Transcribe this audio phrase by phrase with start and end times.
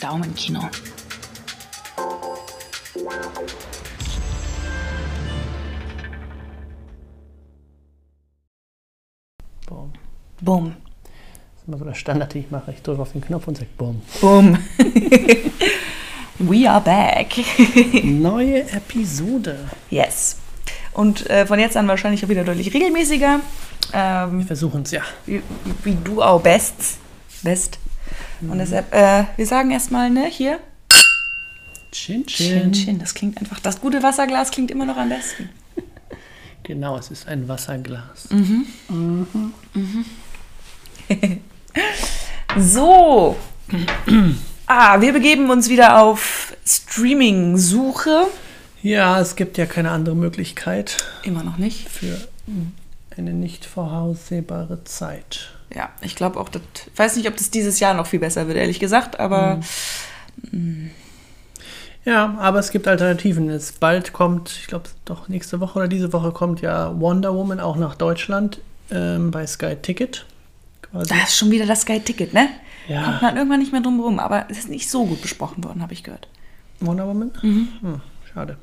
[0.00, 0.60] Daumenkino.
[9.66, 9.92] Boom.
[10.40, 10.76] Bumm.
[11.04, 12.72] Das ist immer so der Standard, den ich mache.
[12.72, 14.02] Ich drücke auf den Knopf und sage Boom.
[14.20, 14.58] Bumm.
[16.38, 17.34] We are back.
[18.04, 19.58] Neue Episode.
[19.90, 20.38] yes.
[20.92, 23.40] Und äh, von jetzt an wahrscheinlich auch wieder deutlich regelmäßiger.
[23.92, 25.02] Ähm, Wir versuchen es ja.
[25.26, 25.42] wie,
[25.82, 26.98] wie du auch best.
[27.42, 27.78] Best.
[28.50, 30.58] Und deshalb, äh, wir sagen erstmal, ne, hier.
[31.92, 32.72] Chin Chin, Chin.
[32.72, 32.98] chin.
[32.98, 35.48] Das klingt einfach, das gute Wasserglas klingt immer noch am besten.
[36.66, 38.26] Genau, es ist ein Wasserglas.
[42.56, 43.36] So.
[44.66, 48.28] Ah, wir begeben uns wieder auf Streaming-Suche.
[48.82, 51.88] Ja, es gibt ja keine andere Möglichkeit Immer noch nicht.
[51.88, 52.16] für
[53.16, 55.53] eine nicht voraussehbare Zeit.
[55.74, 58.46] Ja, ich glaube auch, das, ich weiß nicht, ob das dieses Jahr noch viel besser
[58.46, 59.60] wird, ehrlich gesagt, aber
[62.04, 63.48] Ja, aber es gibt Alternativen.
[63.48, 67.60] Es bald kommt, ich glaube doch nächste Woche oder diese Woche kommt ja Wonder Woman
[67.60, 68.60] auch nach Deutschland
[68.90, 70.26] ähm, bei Sky Ticket.
[70.94, 71.08] Quasi.
[71.08, 72.48] da ist schon wieder das Sky-Ticket, ne?
[72.88, 73.02] Ja.
[73.04, 75.82] Kommt man irgendwann nicht mehr drum rum, aber es ist nicht so gut besprochen worden,
[75.82, 76.28] habe ich gehört.
[76.80, 77.32] Wonder Woman?
[77.40, 78.00] Hm,
[78.32, 78.56] schade.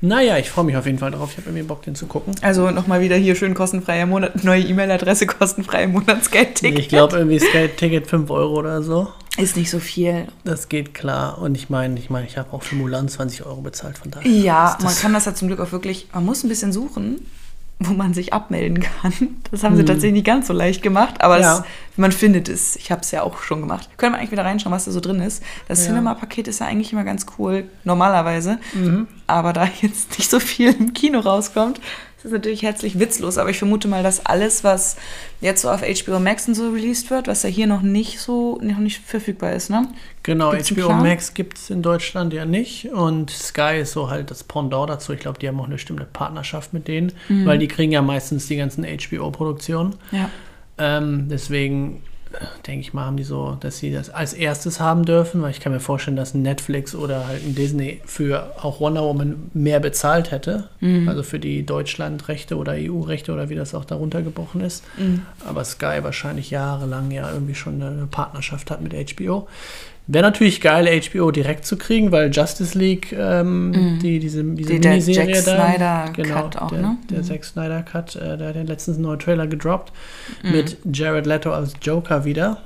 [0.00, 1.30] Naja, ich freue mich auf jeden Fall drauf.
[1.32, 2.34] Ich habe irgendwie Bock, den zu gucken.
[2.42, 6.78] Also nochmal wieder hier schön kostenfreier Monat, neue E-Mail-Adresse, kostenfreie Monats-Sky-Ticket.
[6.78, 9.08] Ich glaube irgendwie Sky Ticket 5 Euro oder so.
[9.38, 10.28] Ist nicht so viel.
[10.44, 11.38] Das geht klar.
[11.38, 14.30] Und ich meine, ich meine, ich habe auch für Mulan 20 Euro bezahlt, von daher.
[14.30, 17.26] Ja, man kann das ja zum Glück auch wirklich, man muss ein bisschen suchen,
[17.78, 19.12] wo man sich abmelden kann.
[19.50, 21.40] Das haben sie tatsächlich nicht ganz so leicht gemacht, aber.
[21.40, 21.58] Ja.
[21.58, 21.62] es,
[21.98, 22.76] man findet es.
[22.76, 23.88] Ich habe es ja auch schon gemacht.
[23.96, 25.42] Können wir eigentlich wieder reinschauen, was da so drin ist.
[25.68, 25.88] Das Ja.
[25.88, 28.58] Cinema-Paket ist ja eigentlich immer ganz cool, normalerweise.
[28.74, 29.06] Mhm.
[29.26, 31.80] Aber da jetzt nicht so viel im Kino rauskommt,
[32.26, 33.38] ist natürlich herzlich witzlos.
[33.38, 34.96] Aber ich vermute mal, dass alles, was
[35.40, 38.58] jetzt so auf HBO Max und so released wird, was ja hier noch nicht so,
[38.62, 39.88] noch nicht verfügbar ist, ne?
[40.22, 40.92] Genau, Gibt's HBO?
[40.92, 42.86] Max gibt es in Deutschland ja nicht.
[42.92, 45.12] Und Sky ist so halt das Pendant dazu.
[45.12, 47.46] Ich glaube, die haben auch eine bestimmte Partnerschaft mit denen, Mhm.
[47.46, 49.94] weil die kriegen ja meistens die ganzen HBO-Produktionen.
[50.12, 50.28] Ja.
[50.78, 52.02] Ähm, deswegen
[52.66, 55.60] denke ich mal, haben die so, dass sie das als erstes haben dürfen, weil ich
[55.60, 59.80] kann mir vorstellen, dass ein Netflix oder halt ein Disney für auch Wonder Woman mehr
[59.80, 60.68] bezahlt hätte.
[60.80, 61.08] Mhm.
[61.08, 64.84] Also für die Deutschlandrechte oder EU-Rechte oder wie das auch darunter gebrochen ist.
[64.98, 65.22] Mhm.
[65.46, 69.46] Aber Sky wahrscheinlich jahrelang ja irgendwie schon eine Partnerschaft hat mit HBO.
[70.08, 74.72] Wäre natürlich geil, HBO direkt zu kriegen, weil Justice League, ähm, die, diese, diese.
[74.74, 76.96] Die- der Miniserie Zack da, Snyder genau, Cut auch, der, ne?
[77.10, 77.24] der Mhm.
[77.24, 79.92] Zack Snyder Cut, äh, der hat ja letztens einen neuen Trailer gedroppt
[80.44, 82.58] mit Jared Leto als Joker wieder.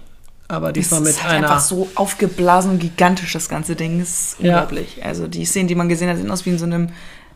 [0.48, 1.46] Aber diesmal mit ist halt einer.
[1.48, 4.00] einfach so aufgeblasen und gigantisch, das ganze Ding.
[4.00, 4.54] Das ist Ja.
[4.56, 5.02] unglaublich.
[5.04, 6.88] Also die Szenen, die man gesehen hat, sehen aus wie in so einem,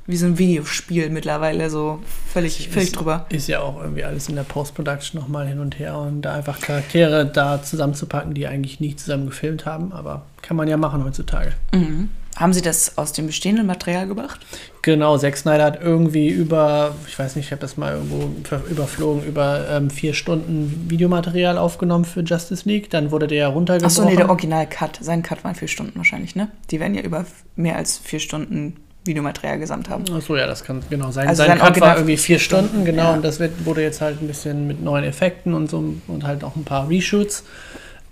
[0.06, 1.70] wie so ein Videospiel mittlerweile.
[1.70, 2.00] So
[2.32, 3.26] völlig, völlig ist, drüber.
[3.30, 6.60] Ist ja auch irgendwie alles in der Post-Production nochmal hin und her und da einfach
[6.60, 11.52] Charaktere da zusammenzupacken, die eigentlich nie zusammen gefilmt haben, aber kann man ja machen heutzutage.
[11.72, 12.10] Mhm.
[12.36, 14.40] Haben Sie das aus dem bestehenden Material gemacht?
[14.82, 18.28] Genau, Zack Snyder hat irgendwie über, ich weiß nicht, ich habe das mal irgendwo
[18.68, 22.90] überflogen, über ähm, vier Stunden Videomaterial aufgenommen für Justice League.
[22.90, 24.02] Dann wurde der runtergebrochen.
[24.02, 24.98] Achso, nee, der Original-Cut.
[25.00, 26.48] Sein Cut waren vier Stunden wahrscheinlich, ne?
[26.72, 30.04] Die werden ja über mehr als vier Stunden Videomaterial gesamt haben.
[30.14, 31.28] Achso, ja, das kann genau sein.
[31.28, 33.12] Also Sein Original- war irgendwie vier Stunden, genau, Ja.
[33.14, 36.42] und das wird, wurde jetzt halt ein bisschen mit neuen Effekten und so und halt
[36.44, 37.44] auch ein paar Reshoots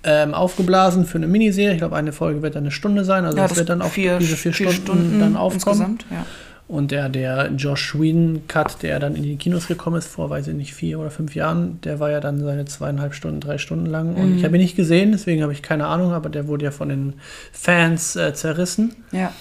[0.04, 1.72] ähm, aufgeblasen für eine Miniserie.
[1.72, 3.88] Ich glaube, eine Folge wird dann eine Stunde sein, also Ja, das, wird dann auch
[3.90, 5.98] vier, diese vier, Stunden, dann aufkommen.
[6.10, 6.26] Ja.
[6.68, 10.54] Und der, der Josh Whedon-Cut, der dann in die Kinos gekommen ist, vor, weiß ich
[10.54, 14.14] nicht, vier oder fünf Jahren, der war ja dann seine zweieinhalb Stunden, drei Stunden lang.
[14.14, 14.36] Und Mhm.
[14.38, 16.88] ich habe ihn nicht gesehen, deswegen habe ich keine Ahnung, aber der wurde ja von
[16.88, 17.14] den
[17.52, 18.94] Fans äh, zerrissen.
[19.12, 19.32] ja.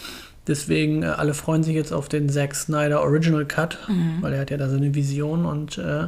[0.51, 3.78] Deswegen, äh, alle freuen sich jetzt auf den Zack Snyder Original Cut,
[4.22, 6.07] weil er hat ja da so eine Vision und äh,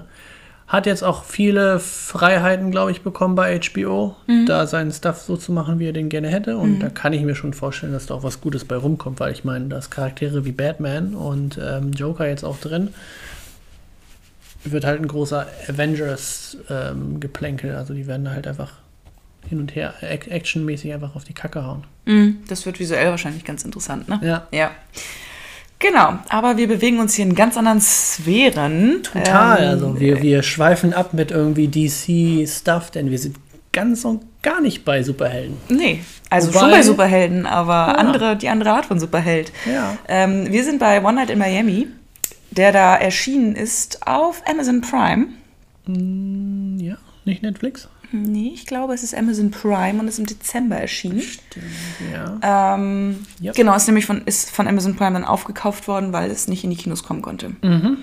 [0.68, 4.16] hat jetzt auch viele Freiheiten, glaube ich, bekommen bei HBO,
[4.48, 6.58] da seinen Stuff so zu machen, wie er den gerne hätte.
[6.58, 9.32] Und da kann ich mir schon vorstellen, dass da auch was Gutes bei rumkommt, weil
[9.32, 12.90] ich meine, da ist Charaktere wie Batman und ähm, Joker jetzt auch drin.
[14.66, 17.76] Wird halt ein großer Avengers-Geplänkel.
[17.76, 18.72] also die werden halt einfach
[19.50, 21.84] hin und her ac- actionmäßig einfach auf die Kacke hauen.
[22.06, 22.38] Mhm.
[22.48, 24.20] Das wird visuell wahrscheinlich ganz interessant, ne?
[24.24, 24.48] Ja.
[24.52, 24.72] Ja.
[25.80, 29.04] Genau, aber wir bewegen uns hier in ganz anderen Sphären.
[29.04, 33.36] Total, Ähm, also wir, wir schweifen ab mit irgendwie DC-Stuff, denn wir sind
[33.74, 35.58] ganz und gar nicht bei Superhelden.
[35.68, 37.96] Nee, also Wobei- schon bei Superhelden, aber Ja.
[37.96, 39.52] andere, die andere Art von Superheld.
[39.66, 39.98] Ja.
[40.08, 41.88] Ähm, wir sind bei One Night in Miami,
[42.52, 45.28] der da erschienen ist auf Amazon Prime.
[45.86, 47.90] Hm, Ja, nicht Netflix?
[48.16, 51.24] Nee, ich glaube, es ist Amazon Prime und ist im Dezember erschienen.
[52.14, 52.76] Ja.
[52.76, 53.54] Ähm, Ja.
[53.54, 56.70] Genau, ist nämlich von, ist von Amazon Prime dann aufgekauft worden, weil es nicht in
[56.70, 57.54] die Kinos kommen konnte.
[57.64, 57.98] Mhm.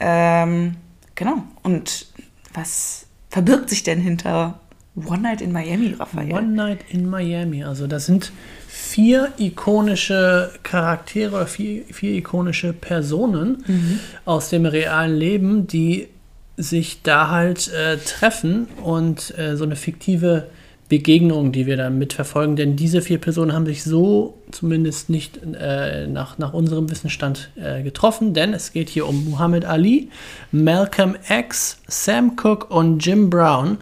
[0.00, 0.74] Ähm,
[1.14, 1.44] genau.
[1.62, 2.08] Und
[2.54, 4.58] was verbirgt sich denn hinter
[4.96, 6.32] One Night in Miami, Raphael.
[6.32, 7.62] One Night in Miami.
[7.62, 8.32] Also das sind
[8.66, 14.00] vier ikonische Charaktere, vier, vier ikonische Personen Mhm.
[14.24, 16.08] aus dem realen Leben, die
[16.56, 20.46] sich da halt äh, treffen und äh, so eine fiktive
[20.88, 22.54] Begegnung, die wir dann mitverfolgen.
[22.56, 27.82] Denn diese vier Personen haben sich so zumindest nicht äh, nach, nach unserem Wissensstand äh,
[27.82, 30.10] getroffen, denn es geht hier um Muhammad Ali,
[30.52, 33.78] Malcolm X, Sam Cooke und Jim Brown,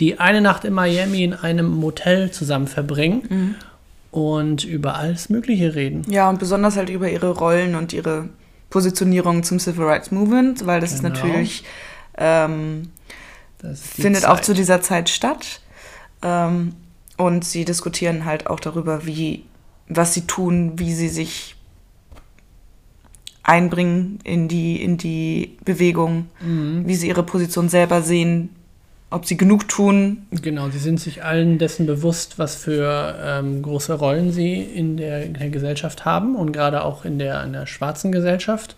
[0.00, 3.54] die eine Nacht in Miami in einem Motel zusammen verbringen Mhm.
[4.12, 6.02] und über alles Mögliche reden.
[6.08, 8.28] Ja, und besonders halt über ihre Rollen und ihre
[8.70, 11.14] Positionierung zum Civil Rights Movement, weil das ist Genau.
[11.16, 11.64] natürlich,
[12.18, 12.90] ähm,
[13.74, 14.44] findet auch Zeit.
[14.44, 15.60] zu dieser Zeit statt.
[16.22, 16.74] Ähm,
[17.16, 19.44] und sie diskutieren halt auch darüber, wie,
[19.88, 21.54] was sie tun, wie sie sich
[23.42, 26.86] einbringen in die, in die Bewegung, Mhm.
[26.86, 28.48] wie sie ihre Position selber sehen,
[29.10, 30.26] ob sie genug tun.
[30.30, 35.24] Genau, sie sind sich allen dessen bewusst, was für ähm, große Rollen sie in der,
[35.24, 38.76] in der Gesellschaft haben und gerade auch in der, in der schwarzen Gesellschaft.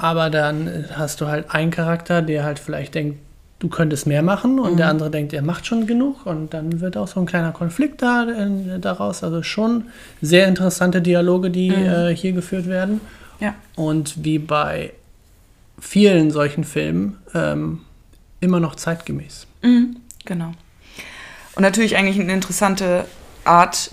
[0.00, 3.18] Aber dann hast du halt einen Charakter, der halt vielleicht denkt,
[3.58, 6.96] du könntest mehr machen und der andere denkt, er macht schon genug und dann wird
[6.96, 9.22] auch so ein kleiner Konflikt da, äh, daraus.
[9.22, 9.84] Also schon
[10.22, 13.02] sehr interessante Dialoge, die äh, hier geführt werden.
[13.40, 13.54] Ja.
[13.76, 14.94] Und wie bei
[15.78, 17.80] vielen solchen Filmen ähm,
[18.40, 19.46] immer noch zeitgemäß.
[19.60, 20.52] Mhm, genau.
[21.56, 23.04] Und natürlich eigentlich eine interessante
[23.44, 23.90] Art,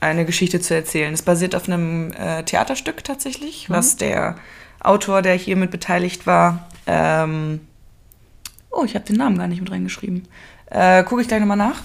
[0.00, 1.14] eine Geschichte zu erzählen.
[1.14, 4.36] Es basiert auf einem äh, Theaterstück tatsächlich, was der
[4.80, 7.60] Autor, der hier mit beteiligt war, ähm,
[8.70, 10.26] oh, ich habe den Namen gar nicht mit reingeschrieben.
[10.70, 11.82] Äh, Gucke ich gleich nochmal nach.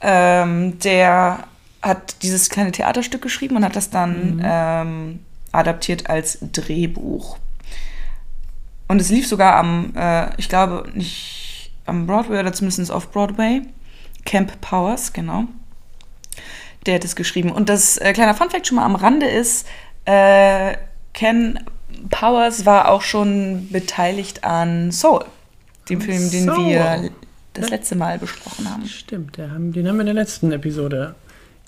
[0.00, 1.44] Ähm, der
[1.82, 5.20] hat dieses kleine Theaterstück geschrieben und hat das dann ähm,
[5.52, 7.38] adaptiert als Drehbuch.
[8.88, 13.62] Und es lief sogar am, äh, ich glaube, nicht am Broadway oder zumindest auf Broadway.
[14.24, 15.44] Camp Powers, genau.
[16.86, 17.52] Der hat es geschrieben.
[17.52, 19.66] Und das äh, kleine Funfact schon mal am Rande ist,
[20.04, 20.76] äh,
[21.12, 21.60] Ken
[22.10, 25.24] Powers war auch schon beteiligt an Soul,
[25.88, 26.66] dem Film, den Soul.
[26.66, 27.10] wir
[27.54, 28.86] das letzte Mal besprochen haben.
[28.86, 31.14] Stimmt, den haben wir in der letzten Episode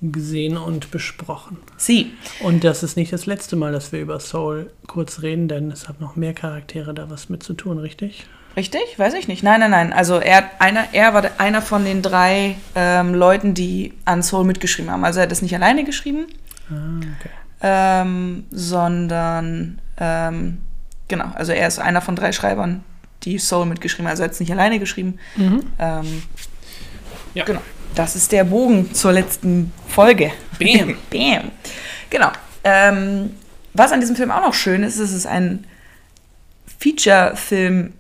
[0.01, 1.59] gesehen und besprochen.
[1.77, 2.13] Sie.
[2.43, 5.89] Und das ist nicht das letzte Mal, dass wir über Soul kurz reden, denn es
[5.89, 8.27] haben noch mehr Charaktere da was mit zu tun, richtig?
[8.57, 8.83] Richtig?
[8.99, 9.43] Weiß ich nicht.
[9.43, 9.93] Nein, nein, nein.
[9.93, 14.91] Also er, einer, er war einer von den drei ähm, Leuten, die an Soul mitgeschrieben
[14.91, 15.05] haben.
[15.05, 16.27] Also er hat es nicht alleine geschrieben,
[16.71, 17.31] Ah, okay.
[17.63, 20.59] ähm, sondern ähm,
[21.09, 22.85] genau, also er ist einer von drei Schreibern,
[23.25, 24.13] die Soul mitgeschrieben haben.
[24.13, 25.19] Also er hat es nicht alleine geschrieben.
[25.79, 26.23] Ähm,
[27.35, 27.45] Ja.
[27.45, 27.63] Genau.
[27.95, 30.31] Das ist der Bogen zur letzten Folge.
[30.59, 30.97] Bam.
[31.11, 31.51] Bam.
[32.11, 32.31] Genau.
[32.65, 33.31] Ähm,
[33.75, 35.65] was an diesem Film auch noch schön ist, ist, dass es ein
[36.79, 37.93] Feature-Film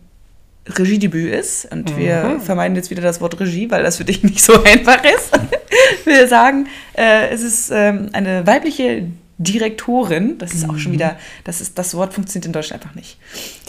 [0.68, 1.70] Regiedebüt ist.
[1.72, 5.02] Und wir vermeiden jetzt wieder das Wort Regie, weil das für dich nicht so einfach
[5.04, 5.30] ist.
[6.04, 9.06] wir sagen, äh, es ist ähm, eine weibliche
[9.42, 10.38] Direktorin.
[10.38, 13.18] Das ist auch schon wieder, das, ist, das Wort funktioniert in Deutschland einfach nicht.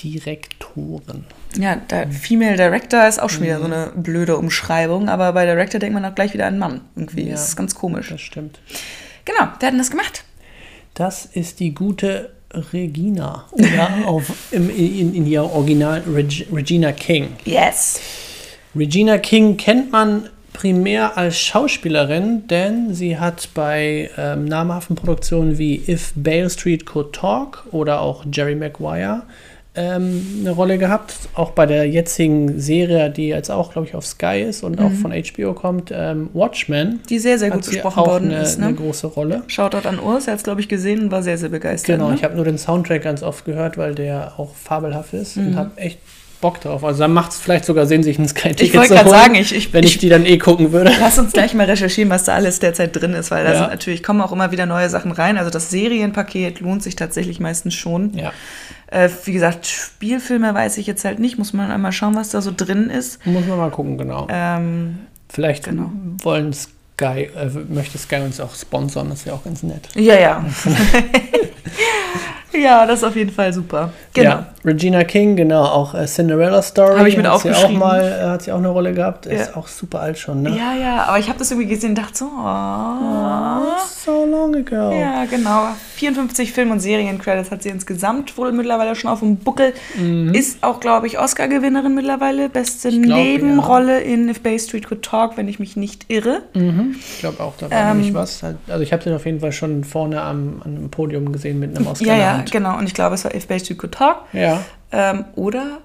[0.03, 1.25] Direktoren.
[1.57, 1.79] Ja,
[2.09, 6.05] Female Director ist auch schon wieder so eine blöde Umschreibung, aber bei Director denkt man
[6.05, 6.81] auch gleich wieder an Mann.
[6.95, 7.23] Irgendwie.
[7.23, 7.31] Ja.
[7.31, 8.09] Das ist ganz komisch.
[8.09, 8.59] Das stimmt.
[9.25, 10.23] Genau, der hat denn das gemacht.
[10.93, 13.45] Das ist die gute Regina.
[13.51, 17.29] Oder auf, im, in, in ihr Original Reg, Regina King.
[17.45, 17.99] Yes.
[18.75, 25.81] Regina King kennt man primär als Schauspielerin, denn sie hat bei ähm, namhaften Produktionen wie
[25.87, 29.23] If Bale Street Could Talk oder auch Jerry Maguire
[29.75, 31.15] ähm, eine Rolle gehabt.
[31.33, 34.91] Auch bei der jetzigen Serie, die jetzt auch, glaube ich, auf Sky ist und auch
[34.91, 36.99] von HBO kommt, ähm, Watchmen.
[37.09, 38.57] Die sehr, sehr gut besprochen auch worden eine, ist.
[38.57, 38.73] eine Ne?
[38.75, 39.41] große Rolle.
[39.47, 41.95] Shoutout an Urs, er hat es, glaube ich, gesehen und war sehr, sehr begeistert.
[41.97, 42.15] Genau, ne?
[42.15, 45.47] ich habe nur den Soundtrack ganz oft gehört, weil der auch fabelhaft ist Mhm.
[45.47, 45.97] und habe echt
[46.43, 46.83] Bock drauf.
[46.83, 49.35] Also dann macht es vielleicht sogar Sinn, sich ein Sky-Ticket Ich wollte zu gerade sagen,
[49.35, 50.91] ich- ich- wenn ich, ich- die dann eh gucken würde.
[50.99, 53.57] Lass uns gleich mal recherchieren, was da alles derzeit drin ist, weil da Ja.
[53.59, 55.37] sind natürlich kommen auch immer wieder neue Sachen rein.
[55.37, 58.13] Also das Serienpaket lohnt sich tatsächlich meistens schon.
[58.13, 58.31] Ja,
[58.87, 62.41] Äh, wie gesagt, Spielfilme weiß ich jetzt halt nicht, muss man einmal schauen, was da
[62.41, 63.25] so drin ist.
[63.25, 64.27] muss man mal gucken, genau.
[64.29, 65.91] Ähm, Vielleicht genau.
[66.21, 69.87] wollen Sky, äh, möchte Sky uns auch sponsern, das wäre auch ganz nett.
[69.95, 70.45] ja, ja.
[72.53, 73.89] ja, das ist auf jeden Fall super.
[74.13, 74.29] Genau.
[74.29, 76.99] Ja, Regina King, genau, auch äh, Cinderella Story.
[76.99, 79.25] Hab ich mit hat sie auch mal, äh, hat sie auch eine Rolle gehabt.
[79.25, 79.57] Ist Ja.
[79.57, 80.49] auch super alt schon, ne?
[80.51, 83.77] Ja, ja, aber ich habe das irgendwie gesehen und dachte so, oh.
[84.05, 84.91] So long ago.
[84.99, 85.67] Ja, genau.
[85.95, 89.73] 54 Film- und Seriencredits hat sie insgesamt wohl mittlerweile schon auf dem Buckel.
[90.33, 92.49] Ist auch, glaube ich, Oscar-Gewinnerin mittlerweile.
[92.49, 93.01] Beste Mhm.
[93.03, 96.41] glaub, Nebenrolle in If Bay Street Could Talk, wenn ich mich nicht irre.
[96.53, 96.95] Mhm.
[97.13, 98.43] Ich glaube auch, da war Ähm, nämlich was.
[98.67, 101.87] Also ich habe den auf jeden Fall schon vorne am, einem Podium gesehen mit einem
[101.87, 102.51] Oscar Ja, ja, Hand.
[102.51, 102.77] genau.
[102.77, 104.17] Und ich glaube, es war If Street Could Talk.
[104.33, 105.79] Ja, Ähm, oder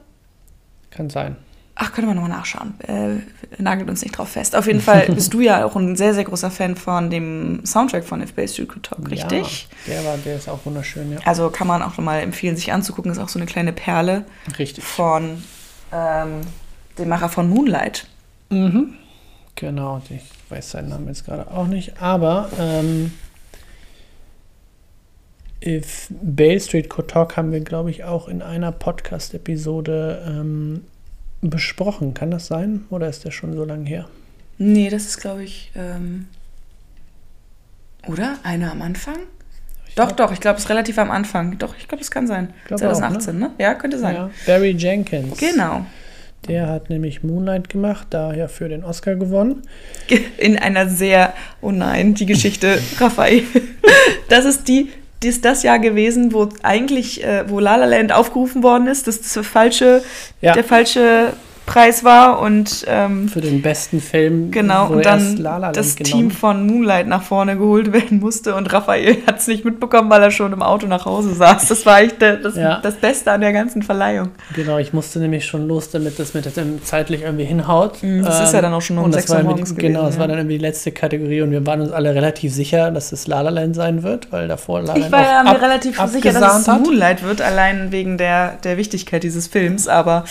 [0.91, 1.37] kann sein.
[1.81, 2.75] Ach, können wir nochmal nachschauen.
[2.81, 4.57] Äh, nagelt uns nicht drauf fest.
[4.57, 8.05] Auf jeden Fall bist du ja auch ein sehr, sehr großer Fan von dem Soundtrack
[8.05, 9.69] von If Street Could Talk, richtig?
[9.87, 11.19] Ja, der, war, der ist auch wunderschön, ja.
[11.25, 13.13] Also kann man auch nochmal empfehlen, sich anzugucken.
[13.13, 14.25] Ist auch so eine kleine Perle.
[14.59, 14.83] Richtig.
[14.83, 15.45] Von
[15.93, 16.41] ähm,
[16.99, 18.07] dem Macher von Moonlight.
[18.51, 18.95] Mhm.
[19.55, 23.13] Genau, ich weiß seinen Namen jetzt gerade auch nicht, aber ähm,
[25.65, 30.83] If Bale Street Could Talk haben wir, glaube ich, auch in einer Podcast-Episode ähm,
[31.41, 32.15] besprochen.
[32.15, 32.85] Kann das sein?
[32.91, 34.09] Oder ist der schon so lange her?
[34.59, 36.27] Nee, das ist, glaube ich, ähm,
[38.07, 38.39] oder?
[38.43, 39.17] Eine am Anfang?
[39.89, 41.59] Ich doch, glaub, doch, ich glaube, es ist relativ am Anfang.
[41.59, 42.53] Doch, ich glaube, es kann sein.
[42.69, 43.49] 2018, auch, ne?
[43.49, 43.55] ne?
[43.59, 44.15] Ja, könnte sein.
[44.15, 44.31] Ja.
[44.47, 45.39] Barry Jenkins.
[45.39, 45.87] Genau.
[46.47, 49.63] Der hat nämlich Moonlight gemacht, daher für den Oscar gewonnen.
[50.39, 53.43] In einer sehr, oh nein, die Geschichte, Raphael.
[54.29, 54.91] Das ist die
[55.25, 59.21] ist das Jahr gewesen, wo eigentlich, äh, wo La La Land aufgerufen worden ist, das,
[59.21, 60.03] das falsche,
[60.41, 60.53] ja.
[60.53, 61.33] der falsche
[61.69, 65.37] Preis war und ähm, für den besten Film genau und dann
[65.75, 66.31] das genommen.
[66.31, 70.23] Team von Moonlight nach vorne geholt werden musste und Raphael hat es nicht mitbekommen, weil
[70.23, 71.69] er schon im Auto nach Hause saß.
[71.69, 72.81] Das war eigentlich der, das, ja.
[72.81, 74.31] das Beste an der ganzen Verleihung.
[74.55, 78.03] Genau, ich musste nämlich schon los, damit das mit dem zeitlich irgendwie hinhaut.
[78.03, 79.93] Mhm, das ähm, ist ja dann auch schon um sechs Uhr morgens gewesen.
[79.93, 80.21] Genau, das ja.
[80.21, 83.27] war dann irgendwie die letzte Kategorie und wir waren uns alle relativ sicher, dass es
[83.27, 86.01] La La Land sein wird, weil davor La La Land Ich war ja mir relativ
[86.07, 90.25] sicher, dass es Moonlight wird, allein wegen der, der Wichtigkeit dieses Films, aber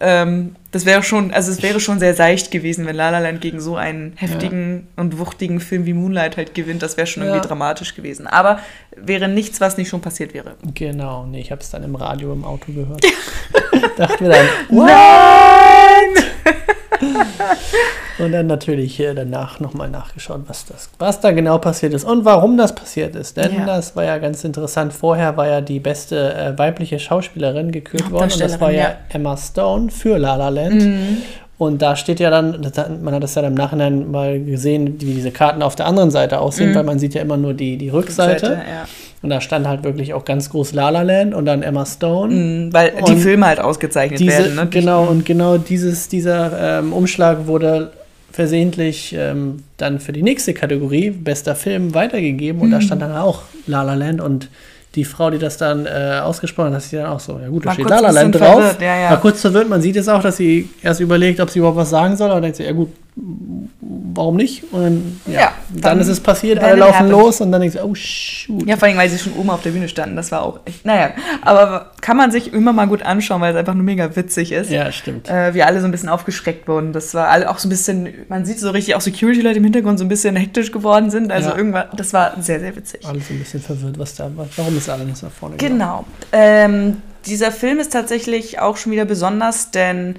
[0.00, 3.40] ähm, das wäre schon, also es wäre schon sehr seicht gewesen, wenn La La Land
[3.40, 5.02] gegen so einen heftigen ja.
[5.02, 6.82] und wuchtigen Film wie Moonlight halt gewinnt.
[6.82, 7.46] Das wäre schon irgendwie ja.
[7.46, 8.26] dramatisch gewesen.
[8.26, 8.58] Aber
[8.94, 10.56] wäre nichts, was nicht schon passiert wäre.
[10.74, 13.04] Genau, nee, ich habe es dann im Radio im Auto gehört.
[13.96, 16.24] Dachte mir dann, What?
[18.18, 22.24] und dann natürlich hier danach nochmal nachgeschaut, was, das, was da genau passiert ist und
[22.24, 23.36] warum das passiert ist.
[23.36, 23.66] Denn ja.
[23.66, 24.92] das war ja ganz interessant.
[24.92, 28.96] Vorher war ja die beste äh, weibliche Schauspielerin gekürt worden und das war ja, ja,
[29.08, 30.82] Emma Stone für La La Land.
[30.82, 31.22] Mhm.
[31.58, 32.70] Und da steht ja dann,
[33.02, 36.40] man hat das ja im Nachhinein mal gesehen, wie diese Karten auf der anderen Seite
[36.40, 36.74] aussehen, mhm.
[36.74, 38.50] weil man sieht ja immer nur die, die Rückseite.
[38.50, 38.86] Rückseite ja.
[39.22, 42.34] Und da stand halt wirklich auch ganz groß La La Land und dann Emma Stone.
[42.34, 44.54] Mhm, weil und die Filme halt ausgezeichnet diese, werden.
[44.54, 44.66] Ne?
[44.70, 47.90] Genau, und genau dieses, dieser ähm, Umschlag wurde
[48.30, 52.60] versehentlich ähm, dann für die nächste Kategorie, bester Film, weitergegeben.
[52.60, 52.72] Und mhm.
[52.72, 54.50] da stand dann auch La La Land und
[54.96, 57.72] die Frau, die das dann äh, ausgesprochen hat, sie dann auch so, ja gut, da
[57.72, 58.76] steht La La Land drauf.
[58.80, 59.10] Ja, ja.
[59.10, 61.90] War kurz verwirrt, man sieht jetzt auch, dass sie erst überlegt, ob sie überhaupt was
[61.90, 64.64] sagen soll, aber denkt sie, ja gut, warum nicht?
[64.72, 67.10] Und dann, ja, ja dann, dann, ist es passiert, alle laufen happen.
[67.10, 68.66] los und dann denkst du, oh shoot.
[68.66, 70.84] Ja, vor allem, weil sie schon oben auf der Bühne standen, das war auch echt,
[70.84, 74.52] naja, aber kann man sich immer mal gut anschauen, weil es einfach nur mega witzig
[74.52, 74.70] ist.
[74.70, 75.30] Ja, stimmt.
[75.30, 76.92] Äh, wir alle so ein bisschen aufgeschreckt wurden.
[76.92, 79.98] Das war alle auch so ein bisschen, man sieht so richtig, auch Security-Leute im Hintergrund
[79.98, 81.32] so ein bisschen hektisch geworden sind.
[81.32, 81.56] Also ja.
[81.56, 83.06] irgendwann, das war sehr, sehr witzig.
[83.06, 85.78] Alle so ein bisschen verwirrt, was da, warum ist alles nach vorne gegangen?
[85.78, 86.04] Genau.
[86.32, 90.16] Ähm, dieser Film ist tatsächlich auch schon wieder besonders, denn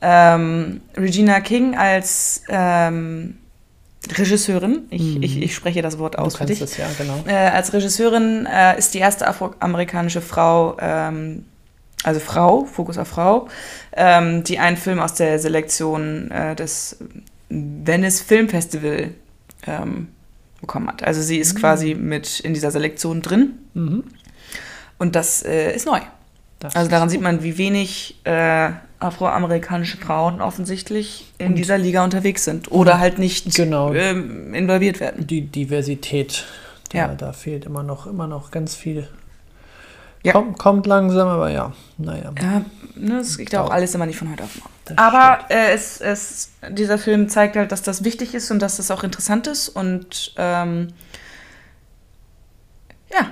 [0.00, 3.38] ähm, Regina King als ähm,
[4.16, 5.22] Regisseurin, ich, mhm.
[5.22, 6.60] ich, ich, spreche das Wort aus du für dich.
[6.60, 7.24] Es, ja, genau.
[7.26, 11.44] äh, als Regisseurin äh, ist die erste afroamerikanische Frau, ähm,
[12.04, 13.48] also Frau, Fokus auf Frau,
[13.92, 16.96] ähm, die einen Film aus der Selektion äh, des
[17.48, 19.10] Venice Film Festival
[19.66, 20.08] ähm,
[20.60, 21.02] bekommen hat.
[21.02, 21.58] Also sie ist mhm.
[21.58, 23.58] quasi mit in dieser Selektion drin.
[23.74, 24.04] Mhm.
[24.98, 26.00] Und das äh, ist neu.
[26.58, 32.44] Das also daran sieht man, wie wenig äh, afroamerikanische Frauen offensichtlich in dieser Liga unterwegs
[32.44, 35.26] sind oder halt nicht genau, ähm, involviert werden.
[35.26, 36.44] Die Diversität,
[36.90, 37.14] da, ja.
[37.14, 39.08] da fehlt immer noch, immer noch ganz viel.
[40.24, 40.32] Ja.
[40.32, 42.32] Kommt, kommt langsam, aber ja, naja.
[42.42, 42.64] Ja,
[42.96, 44.98] ne, das geht ja auch alles immer nicht von heute auf morgen.
[44.98, 48.90] Aber äh, es, es, dieser Film zeigt halt, dass das wichtig ist und dass das
[48.90, 50.88] auch interessant ist und ähm,
[53.12, 53.30] ja,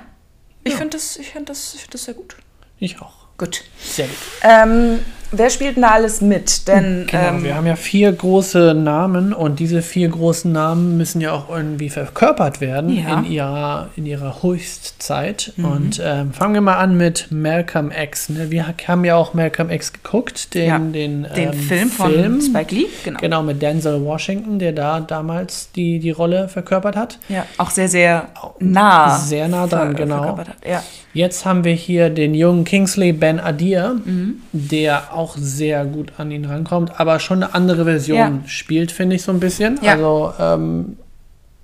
[0.62, 0.78] ich ja.
[0.78, 2.36] finde das, find das, find das sehr gut.
[2.78, 3.14] Ich auch.
[3.38, 3.64] Gut.
[3.78, 4.16] Sehr gut.
[4.42, 4.98] Ähm,
[5.32, 6.68] wer spielt denn da alles mit?
[6.68, 11.20] Denn, genau, ähm, wir haben ja vier große Namen und diese vier großen Namen müssen
[11.20, 13.18] ja auch irgendwie verkörpert werden ja.
[13.18, 15.52] in, ihrer, in ihrer Höchstzeit.
[15.56, 15.64] Mhm.
[15.64, 18.28] Und ähm, fangen wir mal an mit Malcolm X.
[18.28, 18.50] Ne?
[18.50, 20.78] Wir haben ja auch Malcolm X geguckt, den, ja.
[20.78, 22.86] den, den ähm, Film von Film, Spike Lee.
[23.04, 23.20] Genau.
[23.20, 27.18] genau, mit Denzel Washington, der da damals die, die Rolle verkörpert hat.
[27.28, 28.28] Ja, auch sehr, sehr
[28.58, 29.16] nah.
[29.18, 30.38] Sehr nah dran, genau.
[30.68, 30.82] Ja.
[31.16, 34.42] Jetzt haben wir hier den jungen Kingsley Ben Adir, mhm.
[34.52, 38.40] der auch sehr gut an ihn rankommt, aber schon eine andere Version ja.
[38.46, 39.78] spielt, finde ich so ein bisschen.
[39.82, 39.92] Ja.
[39.92, 40.96] Also ähm,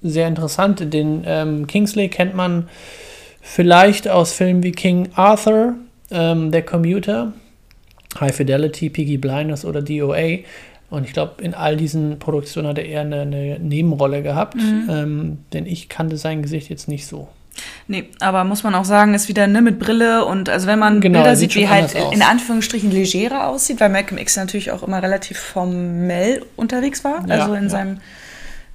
[0.02, 0.92] sehr interessant.
[0.92, 2.68] Den ähm, Kingsley kennt man
[3.40, 5.74] vielleicht aus Filmen wie King Arthur,
[6.10, 7.32] ähm, Der Commuter,
[8.18, 10.38] High Fidelity, Piggy Blinders oder DOA.
[10.90, 14.88] Und ich glaube, in all diesen Produktionen hat er eher eine, eine Nebenrolle gehabt, mhm.
[14.90, 17.28] ähm, denn ich kannte sein Gesicht jetzt nicht so.
[17.88, 21.00] Nee, aber muss man auch sagen, ist wieder ne, mit Brille und also wenn man
[21.00, 22.14] Genau, Bilder er sieht, sieht wie halt aus.
[22.14, 27.34] in Anführungsstrichen legerer aussieht, weil Malcolm X natürlich auch immer relativ formell unterwegs war, Ja,
[27.40, 27.68] also in ja.
[27.70, 28.00] seinem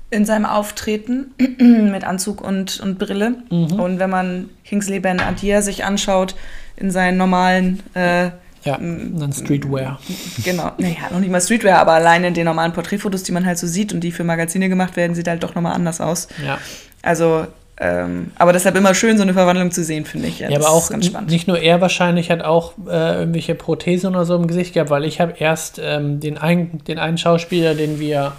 [0.10, 1.34] in seinem Auftreten
[1.92, 3.36] mit Anzug und, und Brille.
[3.52, 3.74] Mhm.
[3.78, 6.36] Und wenn man Kingsley Ben Adir sich anschaut
[6.78, 8.26] in seinen normalen äh,
[8.64, 10.00] Ja, dann Streetwear.
[10.46, 13.58] Genau, naja, noch nicht mal Streetwear, aber alleine in den normalen Porträtfotos, die man halt
[13.58, 16.30] so sieht und die für Magazine gemacht werden, sieht halt doch nochmal anders aus.
[16.46, 16.58] Ja.
[17.02, 17.48] Also,
[17.80, 20.40] ähm, aber deshalb immer schön, so eine Verwandlung zu sehen, finde ich.
[20.40, 21.30] Ja, das aber auch ist ganz spannend.
[21.30, 25.04] nicht nur er wahrscheinlich hat auch äh, irgendwelche Prothesen oder so im Gesicht gehabt, weil
[25.06, 28.32] ich habe erst ähm, den, einen, den einen Schauspieler, den wir,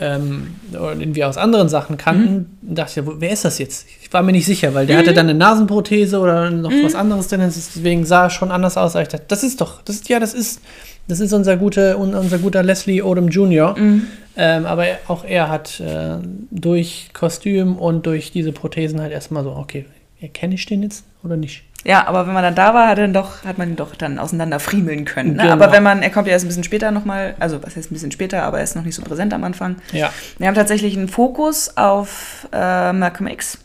[0.00, 2.74] ähm, oder den wir aus anderen Sachen kannten, Mhm.
[2.74, 3.86] dachte wer ist das jetzt?
[4.02, 6.84] Ich war mir nicht sicher, weil der hatte dann eine Nasenprothese oder noch Mhm.
[6.84, 8.94] was anderes drin, deswegen sah er schon anders aus.
[8.96, 10.60] Aber Ich dachte, das ist doch, das ist ja, das ist,
[11.08, 13.78] das ist unser guter, un- unser guter Leslie Odom Jr.
[13.78, 14.06] Mhm.
[14.36, 16.16] Ähm, aber er- auch er hat äh,
[16.50, 19.86] durch Kostüm und durch diese Prothesen halt erstmal so, okay,
[20.20, 21.62] erkenne ich den jetzt oder nicht?
[21.86, 24.18] Ja, aber wenn man dann da war, hat, er doch, hat man ihn doch dann
[24.18, 25.34] auseinander friemeln können.
[25.36, 25.42] Ne?
[25.42, 25.52] Genau.
[25.52, 27.94] Aber wenn man, er kommt ja erst ein bisschen später nochmal, also was heißt ein
[27.94, 29.76] bisschen später, aber er ist noch nicht so präsent am Anfang.
[29.92, 30.10] Ja.
[30.38, 33.58] Wir haben tatsächlich einen Fokus auf äh, Malcolm X,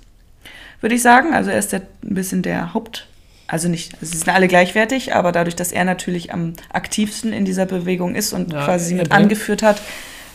[0.81, 1.33] würde ich sagen.
[1.33, 3.07] Also er ist der, ein bisschen der Haupt,
[3.51, 7.45] also nicht, also sie sind alle gleichwertig, aber dadurch, dass er natürlich am aktivsten in
[7.45, 9.81] dieser Bewegung ist und Ja, quasi sie mit bringt- angeführt hat,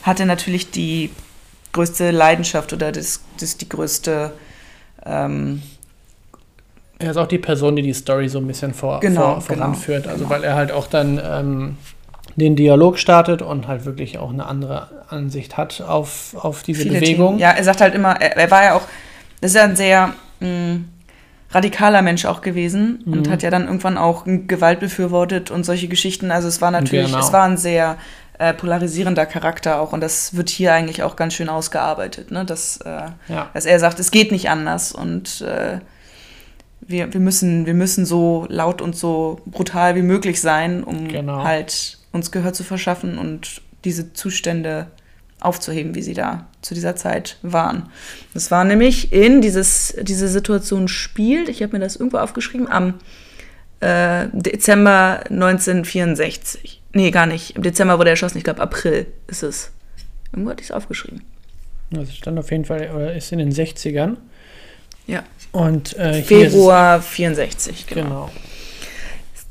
[0.02, 1.10] hat er natürlich die
[1.72, 4.32] größte Leidenschaft oder das, das die größte
[5.06, 5.62] ähm,
[6.98, 10.02] Er ist auch die Person, die die Story so ein bisschen vor, Genau, vor, voranführt.
[10.04, 10.34] genau, Also genau.
[10.36, 11.76] weil er halt auch dann ähm,
[12.36, 16.98] den Dialog startet und halt wirklich auch eine andere Ansicht hat auf, auf diese viele
[17.00, 17.28] Bewegung.
[17.28, 17.38] Themen.
[17.40, 18.82] Ja, er sagt halt immer, er, er war ja auch,
[19.40, 20.78] das ist ja ein sehr mh,
[21.54, 23.30] radikaler Mensch auch gewesen und Mhm.
[23.30, 26.30] hat ja dann irgendwann auch Gewalt befürwortet und solche Geschichten.
[26.30, 27.18] Also es war natürlich, Genau.
[27.20, 27.96] es war ein sehr
[28.38, 32.44] äh, polarisierender Charakter auch und das wird hier eigentlich auch ganz schön ausgearbeitet, ne?
[32.44, 32.88] dass, äh,
[33.28, 33.48] Ja.
[33.54, 35.78] dass er sagt, es geht nicht anders und äh,
[36.80, 41.44] wir, wir, müssen, wir müssen so laut und so brutal wie möglich sein, um Genau.
[41.44, 44.88] halt uns Gehör zu verschaffen und diese Zustände
[45.44, 47.90] aufzuheben, wie sie da zu dieser Zeit waren.
[48.32, 52.94] Das war nämlich in dieses, diese Situation spielt, ich habe mir das irgendwo aufgeschrieben, am
[53.80, 56.82] äh, Dezember 1964.
[56.92, 57.56] Nee, gar nicht.
[57.56, 59.70] Im Dezember wurde er erschossen, ich glaube April ist es.
[60.32, 61.22] Irgendwo hatte ich es aufgeschrieben.
[61.94, 64.16] Also stand auf jeden Fall, oder ist in den 60ern.
[65.06, 65.22] Ja.
[65.52, 68.30] Und äh, Februar 64, es, genau.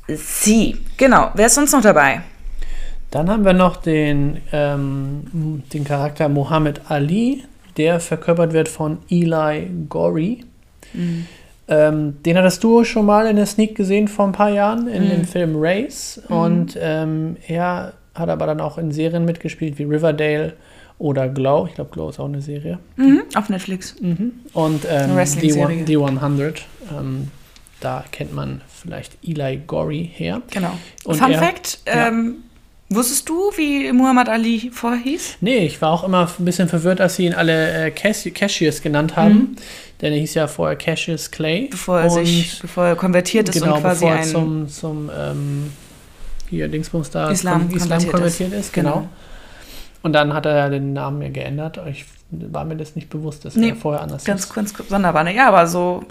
[0.08, 0.18] genau.
[0.18, 1.32] Sie, genau.
[1.36, 2.24] Wer ist sonst noch dabei?
[3.14, 7.44] Dann haben wir noch den, ähm, den Charakter Muhammad Ali,
[7.78, 10.44] der verkörpert wird von Eli Gorey.
[10.94, 11.28] Mhm.
[11.68, 15.04] Ähm, den hattest du schon mal in der Sneak gesehen vor ein paar Jahren in
[15.06, 15.10] Mhm.
[15.10, 16.22] dem Film Race.
[16.28, 20.54] Und ähm, er hat aber dann auch in Serien mitgespielt wie Riverdale
[20.98, 21.68] oder Glow.
[21.68, 22.80] Ich glaube, Glow ist auch eine Serie.
[22.96, 23.96] Mhm, auf Netflix.
[24.02, 25.78] Und ähm, Eine die, Wrestling-Serie.
[25.78, 26.66] One- die 100.
[27.00, 27.28] Ähm,
[27.80, 30.42] da kennt man vielleicht Eli Gorey her.
[30.50, 30.72] Genau.
[31.06, 32.08] Und Fun er- Fact: ja.
[32.08, 32.36] ähm,
[32.90, 35.38] Wusstest du, wie Muhammad Ali vorher hieß?
[35.42, 38.82] Nee, ich war auch immer ein bisschen verwirrt, dass sie ihn alle äh, Cass Cassius
[38.82, 39.56] genannt haben.
[40.02, 41.62] Denn er hieß ja vorher Cassius Clay.
[41.64, 41.70] Mhm.
[41.72, 45.72] Bevor er sich, bevor er konvertiert ist genau, und quasi bevor er zum, zum ähm,
[46.50, 48.74] hier Dingsbums da Islam zum Islam konvertiert konvertiert ist.
[48.74, 48.94] Genau.
[48.94, 49.10] Genau.
[50.04, 51.80] Und dann hat er ja den Namen ja geändert.
[51.90, 54.54] Ich war mir das nicht bewusst, dass Nee, er vorher anders ganz, ist.
[54.54, 55.24] ganz sonderbar.
[55.24, 55.34] Ne?
[55.34, 56.04] Ja, aber so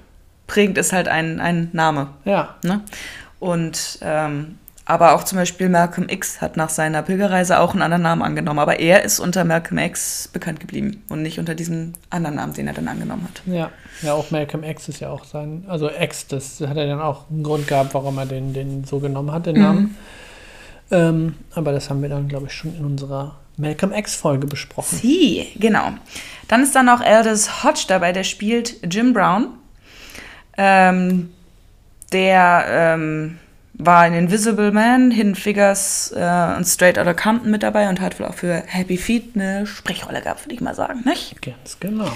[0.47, 2.09] prägend ist halt ein, ein Name.
[2.25, 2.81] Ja, Ne?
[3.39, 8.03] Und ähm, aber auch zum Beispiel Malcolm X hat nach seiner Pilgerreise auch einen anderen
[8.03, 8.59] Namen angenommen.
[8.59, 12.67] Aber er ist unter Malcolm X bekannt geblieben und nicht unter diesem anderen Namen, den
[12.67, 13.43] er dann angenommen hat.
[13.53, 13.71] ja.
[14.01, 17.31] Ja, auch Malcolm X ist ja auch sein, also X, das hat er dann auch
[17.31, 19.63] einen Grund gehabt, warum er den, den so genommen hat, den Mhm.
[19.63, 19.97] Namen.
[20.91, 24.99] Ähm, aber das haben wir dann, glaube ich, schon in unserer Malcolm X-Folge besprochen.
[24.99, 25.93] Sie, genau.
[26.49, 29.49] Dann ist dann noch Aldous Hodge dabei, der spielt Jim Brown.
[30.59, 31.31] Ähm,
[32.13, 33.39] der ähm,
[33.75, 38.19] war in Invisible Man, Hidden Figures äh, und Straight Outta Compton mit dabei und hat
[38.21, 41.03] wohl auch für Happy Feet eine Sprechrolle gehabt, würde ich mal sagen.
[41.05, 41.41] Nicht?
[41.43, 42.11] Ganz genau.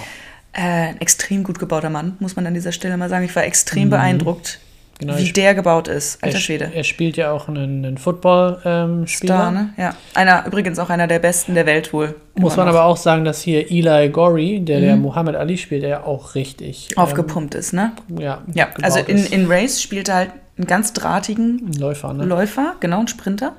[0.52, 3.24] Äh, ein extrem gut gebauter Mann, muss man an dieser Stelle mal sagen.
[3.24, 4.60] Ich war extrem beeindruckt,
[4.98, 6.22] Genau, wie der gebaut ist.
[6.22, 6.70] Alter er, Schwede.
[6.72, 9.34] Er spielt ja auch einen, einen Football-Spieler.
[9.34, 9.74] Star, ne?
[9.76, 9.94] Ja.
[10.14, 12.14] Einer, übrigens auch einer der besten der Welt wohl.
[12.34, 12.74] Muss man noch.
[12.74, 16.34] aber auch sagen, dass hier Eli Gorey, der der Muhammad Ali spielt, der ja auch
[16.34, 17.92] richtig ähm, aufgepumpt ist, ne?
[18.18, 22.24] ja, Ja, also in, in Race spielt er halt einen ganz drahtigen Läufer, ne?
[22.24, 23.52] Läufer, genau, ein Sprinter.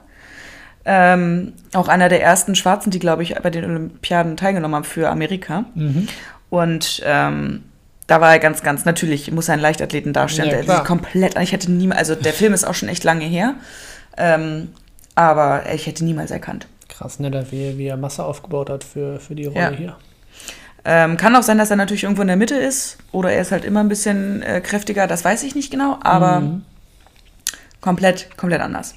[0.86, 5.10] Ähm, auch einer der ersten Schwarzen, die, glaube ich, bei den Olympiaden teilgenommen haben für
[5.10, 5.66] Amerika.
[5.76, 6.08] Mhm.
[6.50, 7.64] Und ähm,
[8.08, 10.50] da war er ganz, ganz, natürlich muss er einen Leichtathleten darstellen.
[10.50, 13.56] Ja, der komplett, ich hätte niemals, also der Film ist auch schon echt lange her,
[14.16, 14.70] ähm,
[15.14, 16.68] aber ich hätte niemals erkannt.
[16.88, 19.70] Krass, ne, da wie, wie er Masse aufgebaut hat für, für die Rolle Ja.
[19.72, 19.96] hier.
[20.86, 23.52] Ähm, kann auch sein, dass er natürlich irgendwo in der Mitte ist oder er ist
[23.52, 26.62] halt immer ein bisschen äh, kräftiger, das weiß ich nicht genau, aber Mhm.
[27.82, 28.96] Komplett, komplett anders.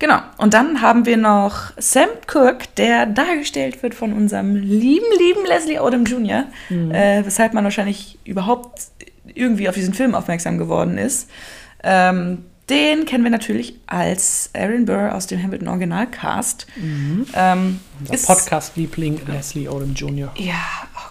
[0.00, 5.46] Genau, und dann haben wir noch Sam Cooke, der dargestellt wird von unserem lieben, lieben
[5.46, 8.72] Leslie Odom Jr., äh, weshalb man wahrscheinlich überhaupt
[9.32, 11.30] irgendwie auf diesen Film aufmerksam geworden ist.
[11.82, 16.66] Ähm, den kennen wir natürlich als Aaron Burr aus dem Hamilton Originalcast.
[17.34, 20.32] Ähm, Unser ist- Podcast-Liebling Leslie Odom Jr.
[20.36, 20.54] ja,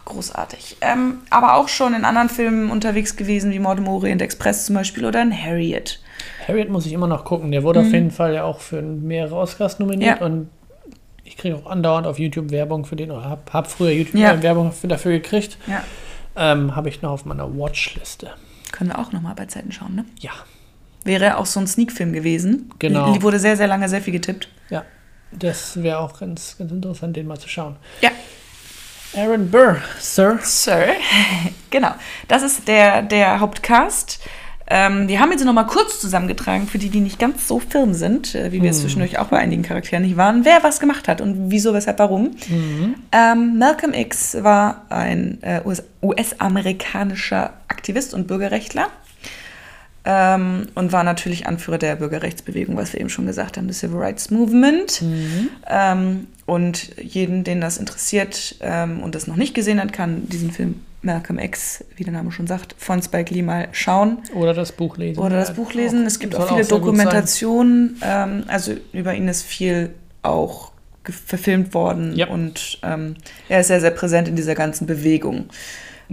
[0.05, 0.77] großartig.
[0.81, 4.75] Ähm, aber auch schon in anderen Filmen unterwegs gewesen, wie Mord im Orient Express zum
[4.75, 5.99] Beispiel oder in Harriet.
[6.47, 7.51] Harriet muss ich immer noch gucken.
[7.51, 10.21] Der wurde auf jeden Fall ja auch für mehrere Oscars nominiert Mhm.
[10.21, 10.25] Ja.
[10.25, 10.49] und
[11.23, 14.33] ich kriege auch andauernd auf YouTube Werbung für den oder habe hab früher YouTube Ja.
[14.33, 15.57] äh, Werbung für, dafür gekriegt.
[15.67, 15.83] Ja.
[16.35, 18.31] Ähm, habe ich noch auf meiner Watchliste.
[18.71, 20.05] Können wir auch nochmal bei Zeiten schauen, ne?
[20.19, 20.31] Ja,
[21.05, 22.71] Wäre auch so ein Sneak-Film gewesen.
[22.79, 23.11] Genau.
[23.13, 24.47] Die wurde sehr, sehr lange sehr viel getippt.
[24.69, 24.83] ja.
[25.31, 27.75] Das wäre auch ganz, ganz interessant, den mal zu schauen.
[28.01, 28.11] Ja.
[29.15, 30.39] Aaron Burr, Sir.
[30.43, 30.89] Sir.
[31.71, 31.91] genau.
[32.27, 34.19] Das ist der, der Hauptcast.
[34.67, 38.33] Ähm, die haben jetzt nochmal kurz zusammengetragen, für die, die nicht ganz so firm sind,
[38.33, 41.19] äh, wie wir es zwischendurch auch bei einigen Charakteren nicht waren, wer was gemacht hat
[41.19, 42.31] und wieso, weshalb, warum.
[43.11, 48.87] Ähm, Malcolm X war ein äh, US- US-amerikanischer Aktivist und Bürgerrechtler
[50.05, 53.97] ähm, und war natürlich Anführer der Bürgerrechtsbewegung, was wir eben schon gesagt haben, des Civil
[53.97, 55.01] Rights Movement.
[55.69, 60.51] Ähm, und jeden, den das interessiert ähm, und das noch nicht gesehen hat, kann diesen
[60.51, 64.71] Film Malcolm X, wie der Name schon sagt, von Spike Lee mal schauen Oder das
[64.71, 65.19] Buch lesen.
[65.21, 66.03] oder das Buch lesen.
[66.03, 66.79] auch- Es gibt auch viele sein.
[66.79, 67.99] Dokumentationen.
[68.01, 70.71] Ähm, also über ihn ist viel auch
[71.03, 72.27] verfilmt worden Ja.
[72.29, 73.15] und ähm,
[73.49, 75.45] er ist sehr, sehr präsent in dieser ganzen Bewegung.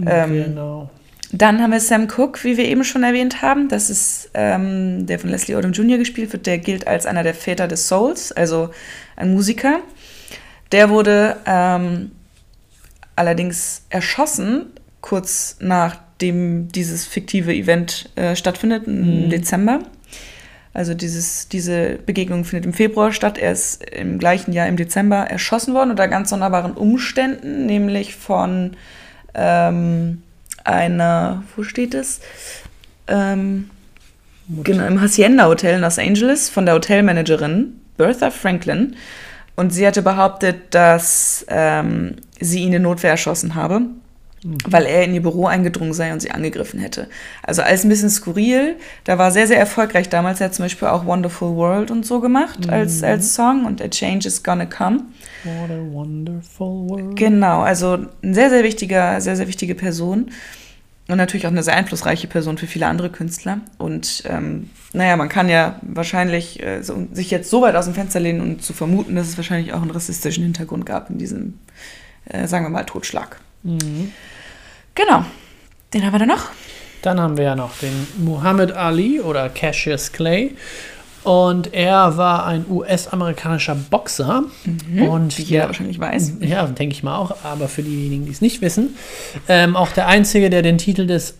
[0.05, 0.89] Ähm, genau.
[1.31, 3.69] Dann haben wir Sam Cooke, wie wir eben schon erwähnt haben.
[3.69, 5.97] Das ist ähm, der von Leslie Odom Jr.
[5.97, 6.45] gespielt wird.
[6.45, 8.69] Der gilt als einer der Väter des Souls, also
[9.15, 9.79] ein Musiker.
[10.73, 12.11] Der wurde ähm,
[13.15, 14.65] allerdings erschossen,
[15.01, 19.29] kurz nachdem dieses fiktive Event äh, stattfindet, im Mhm.
[19.29, 19.79] Dezember.
[20.73, 23.37] Also dieses, diese Begegnung findet im Februar statt.
[23.37, 28.77] Er ist im gleichen Jahr im Dezember erschossen worden unter ganz sonderbaren Umständen, nämlich von
[29.33, 30.21] ähm,
[30.63, 32.21] einer, wo steht es?
[33.07, 33.69] Ähm,
[34.63, 38.95] genau, im Hacienda Hotel in Los Angeles von der Hotelmanagerin Bertha Franklin.
[39.57, 43.81] Und sie hatte behauptet, dass ähm, sie ihn in Notwehr erschossen habe,
[44.43, 47.07] weil er in ihr Büro eingedrungen sei und sie angegriffen hätte.
[47.43, 48.75] Also alles ein bisschen skurril.
[49.03, 50.41] Da war sehr, sehr erfolgreich damals.
[50.41, 53.87] Er hat zum Beispiel auch Wonderful World und so gemacht als, als Song und A
[53.87, 55.03] Change is Gonna Come.
[55.43, 57.15] What a wonderful world.
[57.15, 60.31] Genau, also ein sehr, sehr wichtiger, sehr, sehr wichtige Person.
[61.07, 63.59] Und natürlich auch eine sehr einflussreiche Person für viele andere Künstler.
[63.77, 67.93] Und ähm, naja, man kann ja wahrscheinlich äh, so, sich jetzt so weit aus dem
[67.93, 71.59] Fenster lehnen und zu vermuten, dass es wahrscheinlich auch einen rassistischen Hintergrund gab in diesem,
[72.25, 73.39] äh, sagen wir mal, Totschlag.
[73.63, 74.11] Mhm.
[74.95, 75.23] Genau.
[75.93, 76.45] Den haben wir dann noch.
[77.01, 80.55] Dann haben wir ja noch den Muhammad Ali oder Cassius Clay.
[81.23, 84.43] Und er war ein US-amerikanischer Boxer.
[85.07, 86.33] Und Wie jeder der- wahrscheinlich weiß.
[86.39, 87.35] Ja, denke ich mal auch.
[87.43, 88.95] Aber für diejenigen, die es nicht wissen,
[89.47, 91.35] ähm, auch der Einzige, der den Titel des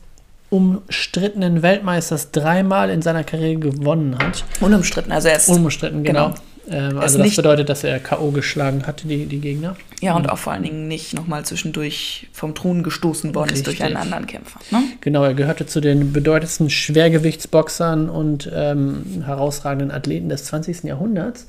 [0.52, 4.44] umstrittenen Weltmeisters dreimal in seiner Karriere gewonnen hat.
[4.60, 5.12] Unumstritten.
[5.12, 6.30] Also er ist, Unumstritten, genau.
[6.30, 6.40] Genau.
[6.70, 8.32] Ähm, also das bedeutet, dass er K.O.
[8.32, 9.76] geschlagen hat, die, die Gegner.
[10.02, 13.82] ja, und auch vor allen Dingen nicht nochmal zwischendurch vom Thron gestoßen worden ist durch
[13.82, 13.88] Richtig.
[13.88, 14.60] einen anderen Kämpfer.
[14.72, 14.84] Ne?
[15.02, 20.84] Genau, er gehörte zu den bedeutendsten Schwergewichtsboxern und ähm, herausragenden Athleten des 20.
[20.84, 21.48] Jahrhunderts.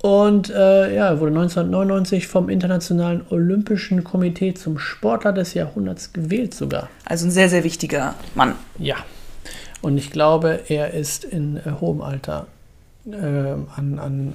[0.00, 6.54] Und äh, ja, er wurde 1999 vom Internationalen Olympischen Komitee zum Sportler des Jahrhunderts gewählt
[6.54, 6.88] sogar.
[7.04, 8.54] Also ein sehr, sehr wichtiger Mann.
[8.78, 8.96] Ja.
[9.80, 12.46] Und ich glaube, er ist in äh, hohem Alter
[13.14, 14.32] ähm, an, an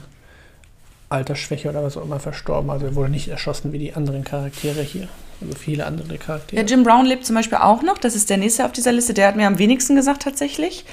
[1.09, 2.69] Altersschwäche oder was auch immer verstorben.
[2.69, 5.07] Also er wurde nicht erschossen wie die anderen Charaktere hier.
[5.41, 6.61] Also viele andere Charaktere.
[6.61, 7.97] Ja, Jim Brown lebt zum Beispiel auch noch.
[7.97, 9.13] Das ist der nächste auf dieser Liste.
[9.13, 10.85] Der hat mir am wenigsten gesagt tatsächlich.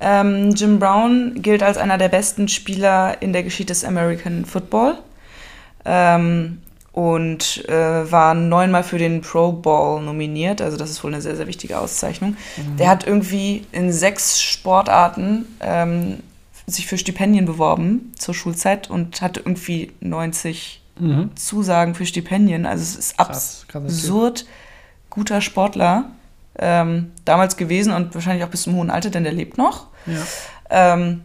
[0.00, 4.98] Ähm, Jim Brown gilt als einer der besten Spieler in der Geschichte des American Football.
[5.84, 6.58] Ähm,
[6.92, 10.62] und äh, war neunmal für den Pro Bowl nominiert.
[10.62, 12.36] Also das ist wohl eine sehr, sehr wichtige Auszeichnung.
[12.78, 16.20] Der hat irgendwie in sechs Sportarten ähm,
[16.66, 21.36] sich für Stipendien beworben zur Schulzeit und hatte irgendwie 90 Mhm.
[21.36, 22.64] Zusagen für Stipendien.
[22.64, 23.82] Also es ist Krass, Typ.
[23.82, 24.46] absurd
[25.10, 26.10] guter Sportler
[26.58, 29.88] ähm, damals gewesen und wahrscheinlich auch bis zum hohen Alter, denn der lebt noch.
[30.06, 30.22] Ja.
[30.70, 31.20] Ähm,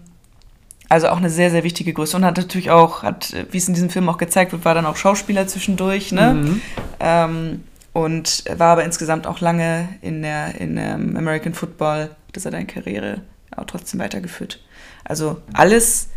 [0.89, 3.73] also auch eine sehr, sehr wichtige Größe und hat natürlich auch, hat, wie es in
[3.73, 6.33] diesem Film auch gezeigt wird, war dann auch Schauspieler zwischendurch, ne?
[6.33, 6.61] Mhm.
[6.99, 12.51] Ähm, und war aber insgesamt auch lange in der in ähm, American Football, das hat
[12.51, 13.21] seine Karriere
[13.55, 14.59] auch trotzdem weitergeführt.
[15.03, 16.07] Also alles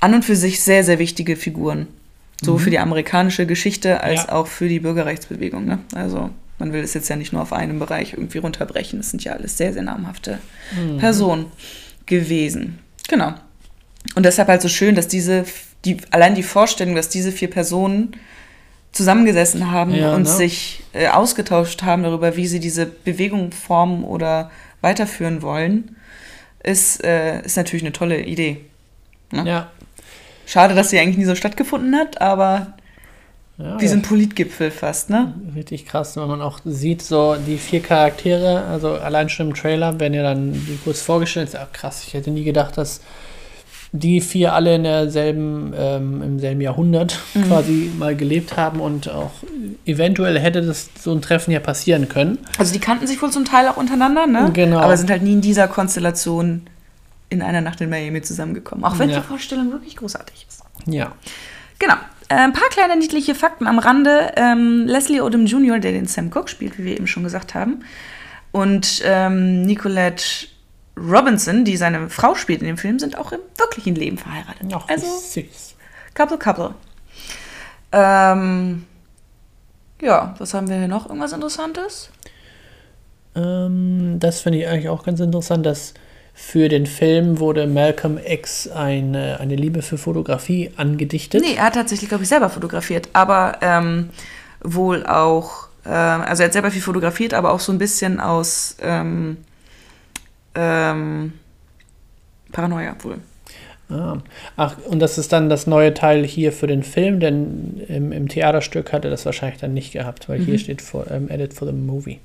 [0.00, 1.88] an und für sich sehr, sehr wichtige Figuren.
[2.40, 4.32] So für die amerikanische Geschichte als Ja.
[4.32, 5.64] auch für die Bürgerrechtsbewegung.
[5.64, 5.80] Ne?
[5.94, 9.00] Also man will es jetzt ja nicht nur auf einen Bereich irgendwie runterbrechen.
[9.00, 10.38] Das sind ja alles sehr, sehr namhafte
[10.98, 11.46] Personen
[12.06, 12.78] gewesen.
[13.08, 13.34] Genau.
[14.14, 15.44] Und deshalb halt so schön, dass diese,
[15.84, 18.12] die, allein die Vorstellung, dass diese vier Personen
[18.92, 20.28] zusammengesessen haben Ja, und ne?
[20.28, 25.96] sich äh, ausgetauscht haben darüber, wie sie diese Bewegung formen oder weiterführen wollen,
[26.68, 28.58] ist, äh, ist natürlich eine tolle Idee.
[29.32, 29.70] Ja.
[30.46, 32.74] Schade, dass sie eigentlich nie so stattgefunden hat, aber
[33.58, 35.34] ja wie so ein Politgipfel fast, ne?
[35.56, 39.98] Richtig krass, wenn man auch sieht, so die vier Charaktere, also allein schon im Trailer
[39.98, 41.50] werden ja dann die kurz vorgestellt.
[41.56, 43.00] Ach krass, ich hätte nie gedacht, dass
[43.92, 49.30] die vier alle in derselben, ähm, im selben Jahrhundert quasi mal gelebt haben und auch
[49.86, 52.38] eventuell hätte das so ein Treffen ja passieren können.
[52.58, 54.50] Also die kannten sich wohl zum Teil auch untereinander, ne?
[54.52, 54.78] Genau.
[54.80, 56.62] Aber sind halt nie in dieser Konstellation
[57.30, 58.84] in einer Nacht in Miami zusammengekommen.
[58.84, 59.20] Auch wenn Ja.
[59.20, 60.62] die Vorstellung wirklich großartig ist.
[60.86, 61.12] Ja.
[61.78, 61.94] Genau.
[62.30, 64.32] Äh, ein paar kleine niedliche Fakten am Rande.
[64.36, 67.84] Ähm, Leslie Odom Jr., der den Sam Cooke spielt, wie wir eben schon gesagt haben.
[68.52, 70.24] Und ähm, Nicolette
[70.98, 74.66] Robinson, die seine Frau spielt in dem Film, sind auch im wirklichen Leben verheiratet.
[74.72, 75.74] Ach, also süß.
[76.14, 76.74] Couple, Couple.
[77.92, 78.84] Ähm,
[80.00, 81.06] ja, was haben wir hier noch?
[81.06, 82.10] Irgendwas Interessantes?
[83.34, 85.94] Ähm, das finde ich eigentlich auch ganz interessant, dass
[86.34, 91.42] für den Film wurde Malcolm X eine, eine Liebe für Fotografie angedichtet.
[91.42, 94.10] Nee, er hat tatsächlich, glaube ich, selber fotografiert, aber ähm,
[94.60, 98.76] wohl auch, ähm, also er hat selber viel fotografiert, aber auch so ein bisschen aus
[98.80, 99.38] ähm,
[100.58, 101.32] ähm,
[102.50, 103.18] Paranoia wohl.
[103.90, 104.18] Ah.
[104.56, 108.28] Ach, und das ist dann das neue Teil hier für den Film, denn im, im
[108.28, 111.66] Theaterstück hat er das wahrscheinlich dann nicht gehabt, weil hier steht for, ähm, Edit for
[111.66, 112.18] the Movie.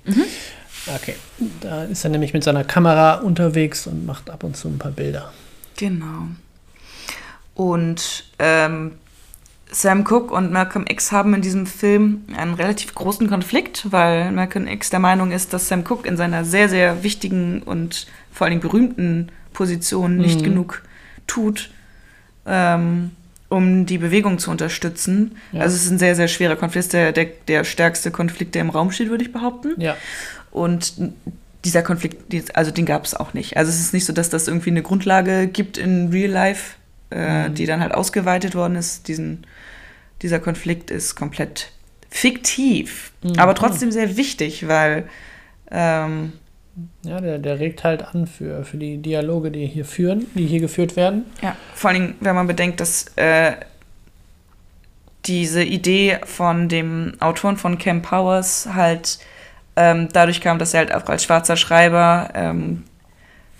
[0.94, 1.16] Okay,
[1.62, 4.92] da ist er nämlich mit seiner Kamera unterwegs und macht ab und zu ein paar
[4.92, 5.32] Bilder.
[5.78, 6.28] Genau.
[7.56, 8.94] Und ähm,
[9.74, 14.68] Sam Cooke und Malcolm X haben in diesem Film einen relativ großen Konflikt, weil Malcolm
[14.68, 18.60] X der Meinung ist, dass Sam Cooke in seiner sehr, sehr wichtigen und vor allem
[18.60, 20.44] berühmten Position nicht Mhm.
[20.44, 20.84] genug
[21.28, 21.72] tut,
[22.46, 23.12] ähm,
[23.50, 25.38] um die Bewegung zu unterstützen.
[25.52, 25.62] Ja.
[25.62, 28.70] Also es ist ein sehr, sehr schwerer Konflikt, der, der, der stärkste Konflikt, der im
[28.70, 29.74] Raum steht, würde ich behaupten.
[29.82, 29.96] Ja,
[30.52, 30.94] Und
[31.66, 33.58] dieser Konflikt, also den gab es auch nicht.
[33.58, 36.76] Also es ist nicht so, dass das irgendwie eine Grundlage gibt in Real Life,
[37.12, 37.56] äh, Mhm.
[37.56, 39.08] die dann halt ausgeweitet worden ist.
[39.08, 39.46] Diesen,
[40.24, 41.70] dieser Konflikt ist komplett
[42.10, 43.38] fiktiv, Mhm.
[43.40, 45.08] aber trotzdem sehr wichtig, weil
[45.72, 46.34] ähm,
[47.04, 50.60] ja der, der regt halt an für, für die Dialoge, die hier führen, die hier
[50.60, 51.26] geführt werden.
[51.42, 53.54] ja, vor allen Dingen, wenn man bedenkt, dass äh,
[55.26, 59.20] diese Idee von dem Autoren von Camp Powers halt
[59.76, 62.84] ähm, dadurch kam, dass er halt auch als schwarzer Schreiber ähm,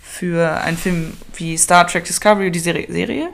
[0.00, 3.28] für einen Film wie Star Trek Discovery, die Serie, Serie?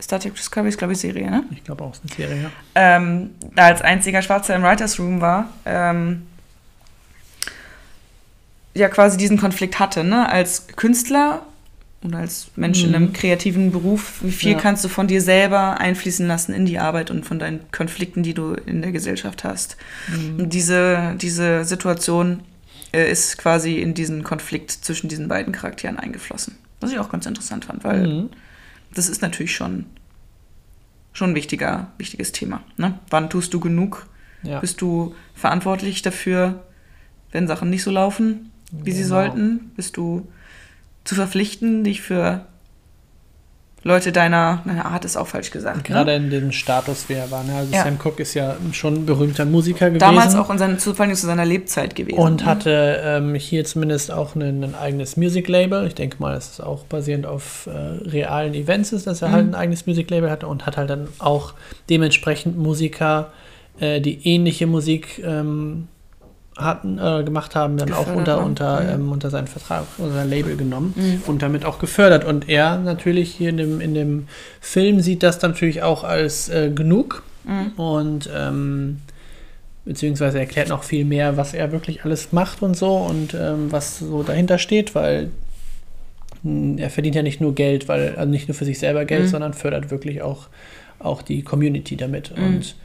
[0.00, 1.44] Star Trek Discovery ist, glaube ich, Serie, ne?
[1.50, 2.42] Ich glaube auch, es ist eine Serie.
[2.42, 2.50] ja.
[2.74, 6.22] ähm, da als einziger Schwarzer im Writers Room war, ähm,
[8.74, 10.28] ja quasi diesen Konflikt hatte, ne?
[10.28, 11.42] Als Künstler
[12.02, 13.12] und als Mensch in einem Mhm.
[13.14, 14.58] kreativen Beruf, wie viel Ja.
[14.58, 18.34] kannst du von dir selber einfließen lassen in die Arbeit und von deinen Konflikten, die
[18.34, 19.76] du in der Gesellschaft hast.
[20.08, 20.40] Mhm.
[20.40, 22.40] Und diese, diese Situation
[22.92, 26.56] äh, ist quasi in diesen Konflikt zwischen diesen beiden Charakteren eingeflossen.
[26.80, 28.30] Was ich auch ganz interessant fand, weil Mhm.
[28.98, 29.86] Das ist natürlich schon,
[31.12, 32.62] schon ein wichtiger, wichtiges Thema.
[32.76, 32.98] Ne?
[33.10, 34.06] Wann tust du genug?
[34.42, 34.60] Ja.
[34.60, 36.64] Bist du verantwortlich dafür,
[37.32, 39.08] wenn Sachen nicht so laufen, wie sie Genau.
[39.14, 39.70] sollten?
[39.76, 40.28] Bist du
[41.04, 42.46] zu verpflichten, dich für
[43.86, 45.84] Leute deiner, deiner Art ist auch falsch gesagt.
[45.84, 46.16] Gerade ne?
[46.16, 47.44] in dem Status, wie er war.
[47.44, 47.54] Ne?
[47.54, 47.84] Also Ja.
[47.84, 50.00] Sam Cooke ist ja schon ein berühmter Musiker gewesen.
[50.00, 52.18] Damals auch in seinen, zu, vor allem zu seiner Lebzeit gewesen.
[52.18, 52.46] Und ne?
[52.46, 55.86] hatte ähm, hier zumindest auch ein, ein eigenes Music-Label.
[55.86, 57.70] Ich denke mal, es auch basierend auf äh,
[58.08, 59.32] realen Events ist, dass er Mhm.
[59.32, 61.54] halt ein eigenes Music-Label hatte und hat halt dann auch
[61.88, 63.30] dementsprechend Musiker,
[63.78, 65.86] äh, die ähnliche Musik ähm,
[66.56, 68.44] hatten, äh, gemacht haben, dann auch Gefördert unter, haben.
[68.46, 69.02] unter, Mhm.
[69.02, 71.22] ähm, unter seinen Vertrag, unter sein Label genommen Mhm.
[71.26, 72.24] und damit auch gefördert.
[72.24, 74.28] Und er natürlich hier in dem, in dem
[74.60, 77.72] Film sieht das natürlich auch als äh, genug Mhm.
[77.78, 79.00] und ähm,
[79.84, 83.98] beziehungsweise erklärt noch viel mehr, was er wirklich alles macht und so und ähm, was
[84.00, 85.30] so dahinter steht, weil
[86.42, 89.24] mh, er verdient ja nicht nur Geld, weil also nicht nur für sich selber Geld,
[89.24, 89.28] Mhm.
[89.28, 90.48] sondern fördert wirklich auch,
[90.98, 92.36] auch die Community damit.
[92.36, 92.44] Mhm.
[92.46, 92.76] Und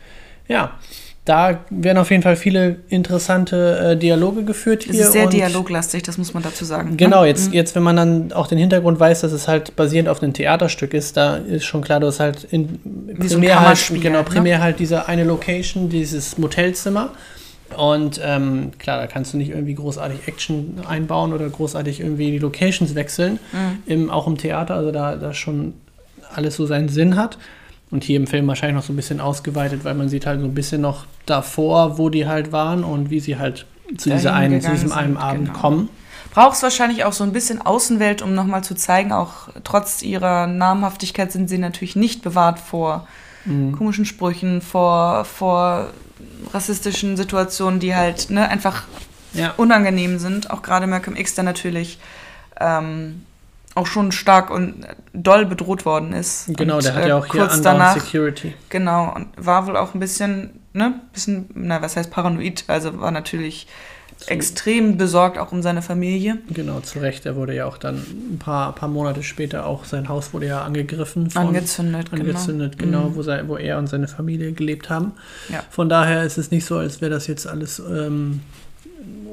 [0.47, 0.77] ja,
[1.23, 5.05] da werden auf jeden Fall viele interessante äh, Dialoge geführt Es hier.
[5.05, 6.97] ist sehr dialoglastig, das muss man dazu sagen.
[6.97, 7.27] Genau, ne?
[7.27, 7.53] jetzt, Mhm.
[7.53, 10.93] jetzt, wenn man dann auch den Hintergrund weiß, dass es halt basierend auf einem Theaterstück
[10.95, 14.23] ist, da ist schon klar, du hast halt in, Wie so primär, halt, genau, ne?
[14.23, 17.12] primär halt diese eine Location, dieses Motelzimmer.
[17.77, 22.39] Und ähm, klar, da kannst du nicht irgendwie großartig Action einbauen oder großartig irgendwie die
[22.39, 23.77] Locations wechseln, Mhm.
[23.86, 25.75] im, auch im Theater, also da, da schon
[26.34, 27.38] alles so seinen Sinn hat.
[27.91, 30.45] Und hier im Film wahrscheinlich noch so ein bisschen ausgeweitet, weil man sieht halt so
[30.45, 33.65] ein bisschen noch davor, wo die halt waren und wie sie halt
[33.97, 35.60] zu, dieser einen, zu diesem einen Abend genau.
[35.60, 35.89] kommen.
[36.34, 41.32] Brauchst wahrscheinlich auch so ein bisschen Außenwelt, um nochmal zu zeigen, auch trotz ihrer Namhaftigkeit
[41.34, 43.08] sind sie natürlich nicht bewahrt vor
[43.43, 43.71] Mhm.
[43.75, 45.88] komischen Sprüchen, vor, vor
[46.54, 48.84] rassistischen Situationen, die halt ne, einfach
[49.34, 49.54] Ja.
[49.58, 50.51] unangenehm sind.
[50.51, 51.97] Auch gerade Malcolm X, der natürlich
[52.60, 53.23] ähm,
[53.75, 56.45] auch schon stark und doll bedroht worden ist.
[56.57, 58.53] Genau, und, der hat äh, ja auch hier kurz Unbound danach, Security.
[58.69, 63.12] Genau, und war wohl auch ein bisschen, ne, bisschen, na, was heißt paranoid, also war
[63.12, 63.67] natürlich
[64.27, 66.38] extrem besorgt auch um seine Familie.
[66.49, 67.25] Genau, zu Recht.
[67.25, 70.62] Er wurde ja auch dann ein paar, paar Monate später auch sein Haus wurde ja
[70.62, 71.31] angegriffen.
[71.31, 72.21] Von, Angezündet, genau.
[72.23, 73.15] angezündet, genau, Mhm.
[73.15, 75.13] wo, sei, wo er und seine Familie gelebt haben.
[75.49, 75.63] Ja.
[75.71, 78.41] Von daher ist es nicht so, als wäre das jetzt alles ähm,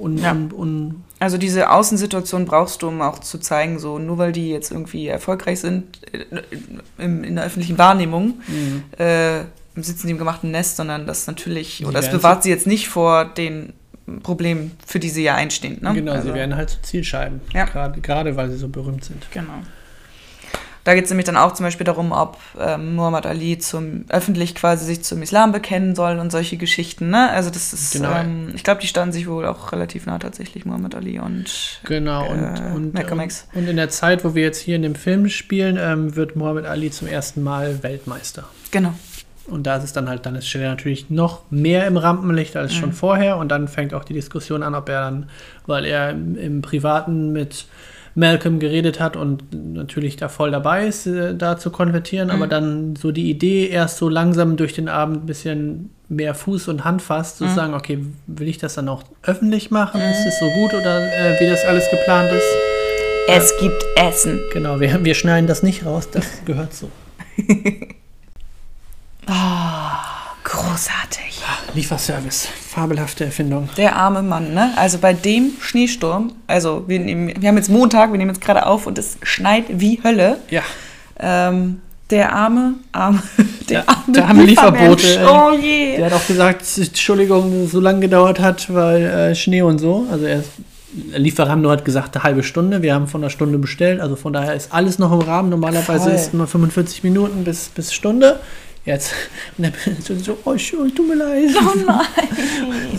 [0.01, 0.33] un, Ja.
[0.33, 4.51] un, un, Also diese Außensituation brauchst du, um auch zu zeigen, so nur weil die
[4.51, 6.25] jetzt irgendwie erfolgreich sind äh,
[7.03, 8.85] in, in der öffentlichen Wahrnehmung, Mhm.
[8.99, 9.41] äh,
[9.77, 13.25] sitzen die im gemachten Nest, sondern das natürlich, oder das bewahrt sie jetzt nicht vor
[13.25, 13.73] den
[14.23, 15.79] Problemen, für die sie ja einstehen.
[15.83, 15.93] Ne?
[15.95, 17.41] Genau, also, sie werden halt zu Zielscheiben.
[17.53, 17.65] Ja.
[17.67, 19.27] Gerade, gerade weil sie so berühmt sind.
[19.33, 19.53] Genau.
[20.89, 24.55] Da geht es nämlich dann auch zum Beispiel darum, ob ähm, Muhammad Ali zum öffentlich
[24.55, 27.11] quasi sich zum Islam bekennen soll und solche Geschichten.
[27.11, 27.29] Ne?
[27.29, 28.11] Also das ist, Genau.
[28.15, 32.27] ähm, ich glaube, die standen sich wohl auch relativ nah tatsächlich, Muhammad Ali und Genau,
[32.31, 33.47] und, Äh, und, Malcolm X.
[33.53, 36.65] und in der Zeit, wo wir jetzt hier in dem Film spielen, ähm, wird Muhammad
[36.65, 38.45] Ali zum ersten Mal Weltmeister.
[38.71, 38.95] genau.
[39.47, 42.57] Und da ist es dann halt, dann ist steht er natürlich noch mehr im Rampenlicht
[42.57, 43.37] als schon vorher.
[43.37, 45.31] Und dann fängt auch die Diskussion an, ob er dann,
[45.67, 47.67] weil er im, im Privaten mit
[48.19, 52.97] Malcolm geredet hat und natürlich da voll dabei ist, äh, da zu konvertieren, aber dann
[52.97, 57.01] so die Idee erst so langsam durch den Abend ein bisschen mehr Fuß und Hand
[57.01, 60.01] fasst, zu sagen, okay, will ich das dann auch öffentlich machen?
[60.01, 62.49] Ist es so gut oder äh, wie das alles geplant ist?
[63.29, 64.41] Es gibt Essen.
[64.53, 66.91] Genau, wir, wir schneiden das nicht raus, das gehört so.
[70.59, 71.41] Großartig.
[71.75, 73.69] Lieferservice, fabelhafte Erfindung.
[73.77, 74.73] Der arme Mann, ne?
[74.77, 78.67] Also bei dem Schneesturm, also wir, nehmen, wir haben jetzt Montag, wir nehmen jetzt gerade
[78.67, 80.39] auf und es schneit wie Hölle.
[80.51, 80.63] Ja,
[81.21, 83.23] Ähm, der arme, arme,
[83.69, 84.43] der Ja, arme, der arme.
[84.45, 85.27] Lieferbote.
[85.31, 85.97] Oh je.
[85.99, 89.79] Der hat auch gesagt, Entschuldigung, dass es so lange gedauert hat, weil äh, Schnee und
[89.79, 90.07] so.
[90.11, 90.51] Also er ist,
[91.15, 92.81] Lieferando hat gesagt, eine halbe Stunde.
[92.81, 94.01] Wir haben von einer Stunde bestellt.
[94.01, 95.51] Also von daher ist alles noch im Rahmen.
[95.51, 96.13] Normalerweise Voll.
[96.13, 98.41] ist es immer 45 Minuten bis, bis Stunde.
[98.85, 99.13] Jetzt
[99.59, 101.51] und er so, so, oh, schön, tut mir leid.
[101.61, 102.07] Oh nein.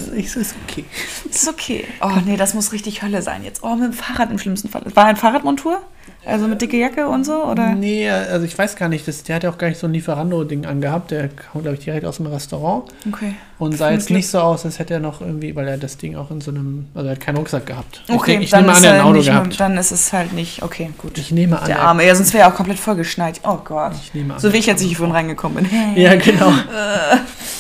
[0.16, 0.86] Ich so, ist okay.
[1.30, 1.86] Ist okay.
[2.02, 3.64] Oh nee, das muss richtig Hölle sein jetzt.
[3.64, 4.84] Oh, mit dem Fahrrad im schlimmsten Fall.
[4.94, 5.82] War ein Fahrradmontur?
[6.26, 7.44] Also mit dicke Jacke und so?
[7.46, 7.76] Oder?
[7.76, 9.94] Nee, also ich weiß gar nicht, das, der hat ja auch gar nicht so ein
[9.94, 11.12] Lieferando-Ding angehabt.
[11.12, 12.84] Der kam, glaube ich, direkt aus dem Restaurant.
[13.08, 13.36] Okay.
[13.58, 16.16] Und sah jetzt nicht so aus, als hätte er noch irgendwie, weil er das Ding
[16.16, 18.04] auch in so einem, also er hat keinen Rucksack gehabt.
[18.08, 19.60] ich, Okay, denk, ich dann, nehme ist an, er hat ein Auto nicht, gehabt.
[19.60, 20.62] dann ist es halt nicht.
[20.64, 21.18] Okay, gut.
[21.18, 22.06] Ich nehme an, Der er- Arme.
[22.08, 23.42] Ja, sonst wäre er auch komplett vollgeschneit.
[23.44, 23.92] Oh Gott.
[24.02, 24.40] Ich nehme an.
[24.40, 25.96] So wie ich jetzt, ich vorhin reingekommen bin.
[26.02, 26.54] Ja, genau.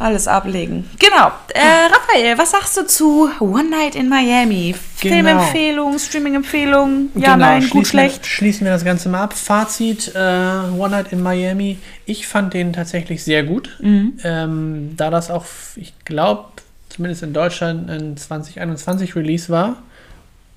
[0.00, 0.88] Alles ablegen.
[0.98, 1.32] Genau.
[1.48, 1.60] Äh,
[1.92, 4.74] Raphael, was sagst du zu One Night in Miami?
[5.00, 5.14] Genau.
[5.14, 7.08] Filmempfehlung, Streaming-Empfehlung?
[7.14, 8.22] Ja, Genau, nein, gut, schlecht.
[8.22, 9.32] Wir, schließen wir das Ganze mal ab.
[9.32, 11.78] Fazit: äh, One Night in Miami.
[12.06, 13.76] Ich fand den tatsächlich sehr gut.
[13.80, 14.18] Mhm.
[14.22, 16.44] Ähm, da das auch, ich glaube,
[16.90, 19.76] zumindest in Deutschland ein 2021 Release war.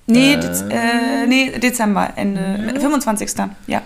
[0.06, 3.30] Nee, Äh, Dez äh, nee, Dezember, Ende, 25.
[3.66, 3.82] Ja.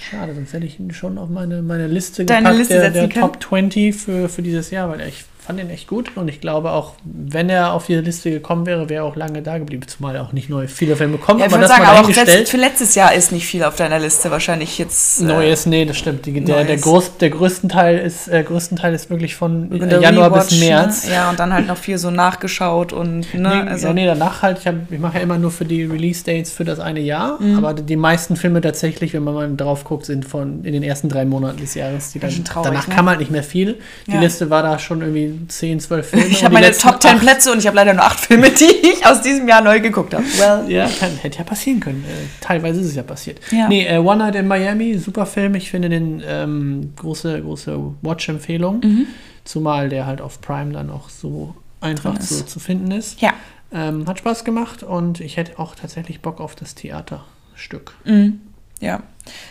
[0.00, 3.10] Schade, sonst hätte ich ihn schon auf meine, meine Liste Deine gepackt, Liste der, der.
[3.10, 6.72] Top 20 für, für dieses Jahr, weil ich fand ihn echt gut und ich glaube
[6.72, 10.16] auch, wenn er auf die Liste gekommen wäre, wäre er auch lange da geblieben, zumal
[10.16, 12.48] er auch nicht neue viele Filme kommen, Ja, ich aber das sagen, mal aber letzt,
[12.50, 15.20] für letztes Jahr ist nicht viel auf deiner Liste wahrscheinlich jetzt.
[15.20, 16.26] äh, Neues, nee, das stimmt.
[16.26, 20.00] Die, der, der, groß, der größten Teil ist, äh, größten Teil ist wirklich von äh,
[20.00, 21.06] Januar Rewatch, bis März.
[21.06, 21.12] Ne?
[21.14, 23.86] Ja, und dann halt noch viel so nachgeschaut und, ne, Nee, also.
[23.88, 26.64] ja, nee, danach halt, ich, hab- ich mache ja immer nur für die Release-Dates für
[26.64, 27.58] das eine Jahr, Mhm.
[27.58, 31.08] aber die meisten Filme tatsächlich, wenn man mal drauf guckt, sind von in den ersten
[31.08, 32.12] drei Monaten des Jahres.
[32.12, 32.94] Die dann, traurig, danach ne?
[32.94, 33.78] kam halt nicht mehr viel.
[34.06, 34.20] Die Ja.
[34.20, 36.26] Liste war da schon irgendwie 10, 12 Filme.
[36.26, 38.64] Ich habe meine Top 10 acht- Plätze und ich habe leider nur acht Filme, die
[38.64, 40.24] ich aus diesem Jahr neu geguckt habe.
[40.38, 42.04] Well, Ja, kann, hätte ja passieren können.
[42.08, 43.40] Äh, teilweise ist es ja passiert.
[43.50, 43.68] Ja.
[43.68, 45.54] Nee, äh, One Night in Miami, super Film.
[45.54, 48.80] Ich finde den ähm, große, große Watch-Empfehlung.
[48.82, 49.06] Mhm.
[49.44, 53.20] Zumal der halt auf Prime dann auch so einfach zu, zu finden ist.
[53.20, 53.32] ja.
[53.72, 57.94] Ähm, hat Spaß gemacht und ich hätte auch tatsächlich Bock auf das Theaterstück.
[58.04, 58.40] Mhm.
[58.80, 59.02] Ja,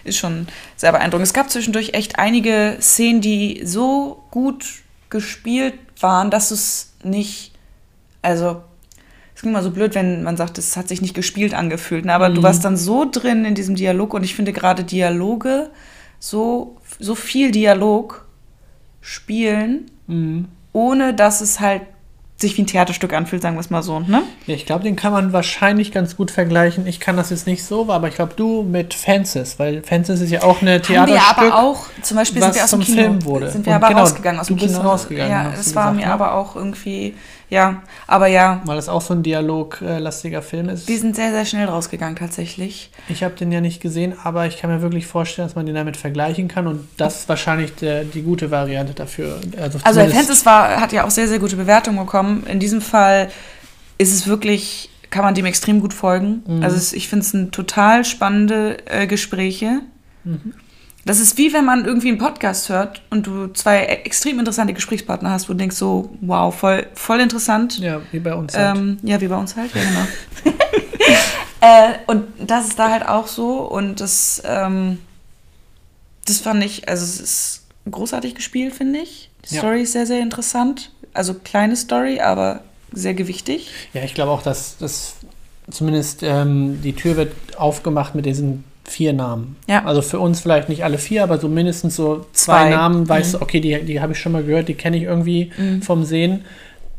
[0.03, 1.25] ist schon sehr beeindruckend.
[1.27, 4.65] Es gab zwischendurch echt einige Szenen, die so gut
[5.15, 7.53] gespielt waren, dass es nicht,
[8.21, 8.61] also
[9.33, 12.13] es klingt mal so blöd, wenn man sagt, es hat sich nicht gespielt angefühlt, ne?
[12.13, 15.69] aber du warst dann so drin in diesem Dialog und ich finde gerade Dialoge,
[16.19, 18.25] so, so viel Dialog
[18.99, 20.47] spielen, Mhm.
[20.73, 21.81] ohne dass es halt
[22.37, 23.99] sich wie ein Theaterstück anfühlt, sagen wir es mal so.
[24.01, 24.23] Ne?
[24.45, 26.85] Ja, ich glaube, den kann man wahrscheinlich ganz gut vergleichen.
[26.85, 30.31] Ich kann das jetzt nicht so, aber ich glaube, du mit Fences, weil Fences ist
[30.31, 31.21] ja auch eine Theaterstück.
[31.21, 33.51] Haben wir aber auch, zum Beispiel sind wir aus dem Kino, Film wurde.
[33.51, 34.89] sind wir Und aber genau, rausgegangen aus du dem bist Kino.
[34.89, 36.13] rausgegangen, Ja, das war gesagt, mir ne?
[36.13, 37.15] aber auch irgendwie,
[37.49, 40.87] ja, aber ja, Weil es auch so ein dialoglastiger Film ist.
[40.87, 42.91] wir sind sehr, sehr schnell rausgegangen tatsächlich.
[43.07, 45.75] Ich habe den ja nicht gesehen, aber ich kann mir wirklich vorstellen, dass man den
[45.75, 49.39] damit vergleichen kann und das ist wahrscheinlich der, die gute Variante dafür.
[49.61, 52.45] Also, Also Fences war, hat ja auch sehr, sehr gute Bewertungen bekommen.
[52.47, 53.29] In diesem Fall
[53.97, 56.43] ist es wirklich, kann man dem extrem gut folgen.
[56.47, 56.63] Mhm.
[56.63, 59.81] Also ich finde es ein total spannende äh, Gespräche.
[60.23, 60.53] Mhm.
[61.05, 65.29] Das ist wie wenn man irgendwie einen Podcast hört und du zwei extrem interessante Gesprächspartner
[65.29, 67.77] hast, wo du denkst so, wow, voll, voll interessant.
[67.77, 68.57] Ja, wie bei uns.
[68.57, 68.77] Halt.
[68.77, 70.57] Ähm, ja, wie bei uns halt, ja, genau.
[71.61, 74.97] äh, und das ist da halt auch so und das, ähm,
[76.25, 79.29] das fand ich, also es ist großartig gespielt, finde ich.
[79.47, 79.61] Die Ja.
[79.61, 80.91] Story ist sehr, sehr interessant.
[81.13, 83.69] Also kleine Story, aber sehr gewichtig.
[83.93, 85.17] Ja, ich glaube auch, dass, dass
[85.69, 89.55] zumindest ähm, die Tür wird aufgemacht mit diesen vier Namen.
[89.67, 89.83] Ja.
[89.85, 92.69] Also für uns vielleicht nicht alle vier, aber so mindestens so zwei, Zwei.
[92.69, 93.37] Namen, weißt Mhm.
[93.39, 96.45] du, okay, die, die habe ich schon mal gehört, die kenne ich irgendwie vom Sehen.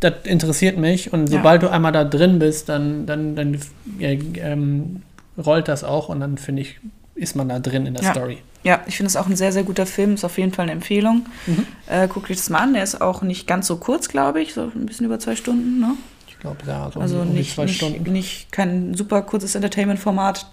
[0.01, 1.39] Das interessiert mich und Ja.
[1.39, 3.59] sobald du einmal da drin bist, dann, dann, dann
[3.99, 5.03] ja, ähm,
[5.39, 6.79] rollt das auch und dann finde ich,
[7.15, 8.11] ist man da drin in der Ja.
[8.13, 8.39] Story.
[8.63, 10.15] Ja, ich finde es auch ein sehr, sehr guter Film.
[10.15, 11.27] Ist auf jeden Fall eine Empfehlung.
[11.47, 11.67] Mhm.
[11.87, 12.75] Äh, guckt euch das mal an.
[12.75, 14.55] Der ist auch nicht ganz so kurz, glaube ich.
[14.55, 15.93] So ein bisschen über zwei Stunden, ne?
[16.29, 18.13] Ich glaube, ja, so Also um die nicht, zwei nicht, Stunden.
[18.13, 20.47] nicht kein super kurzes Entertainment-Format.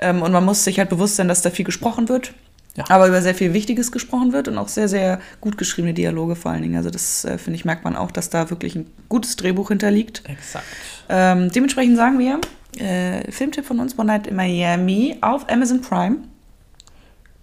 [0.00, 2.32] Ähm, und man muss sich halt bewusst sein, dass da viel gesprochen wird.
[2.76, 2.84] Ja.
[2.88, 6.52] Aber über sehr viel Wichtiges gesprochen wird und auch sehr, sehr gut geschriebene Dialoge vor
[6.52, 6.76] allen Dingen.
[6.76, 10.22] Also das, äh, finde ich, merkt man auch, dass da wirklich ein gutes Drehbuch hinterliegt.
[10.28, 10.64] Exakt.
[11.08, 12.40] Ähm, dementsprechend sagen wir,
[12.78, 16.18] äh, Filmtipp von uns, One Night in Miami auf Amazon Prime.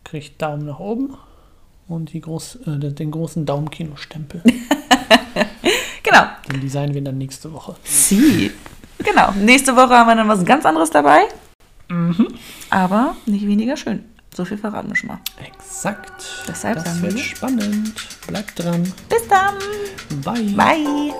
[0.05, 1.17] Kriegt Daumen nach oben
[1.89, 4.41] und die groß, äh, den großen Daumenkino-Stempel.
[6.09, 6.23] Genau.
[6.49, 7.75] Den designen wir dann nächste Woche.
[7.83, 8.51] Sie.
[8.99, 9.31] Genau.
[9.33, 11.23] Nächste Woche haben wir dann was ganz anderes dabei.
[11.89, 12.27] Mhm.
[12.69, 14.03] Aber nicht weniger schön.
[14.35, 15.19] So viel verraten wir schon mal.
[15.43, 16.43] Exakt.
[16.47, 17.93] Deshalb das wird wir- spannend.
[18.27, 18.83] Bleibt dran.
[19.09, 19.55] Bis dann.
[20.23, 20.53] Bye.
[20.55, 21.13] Bye.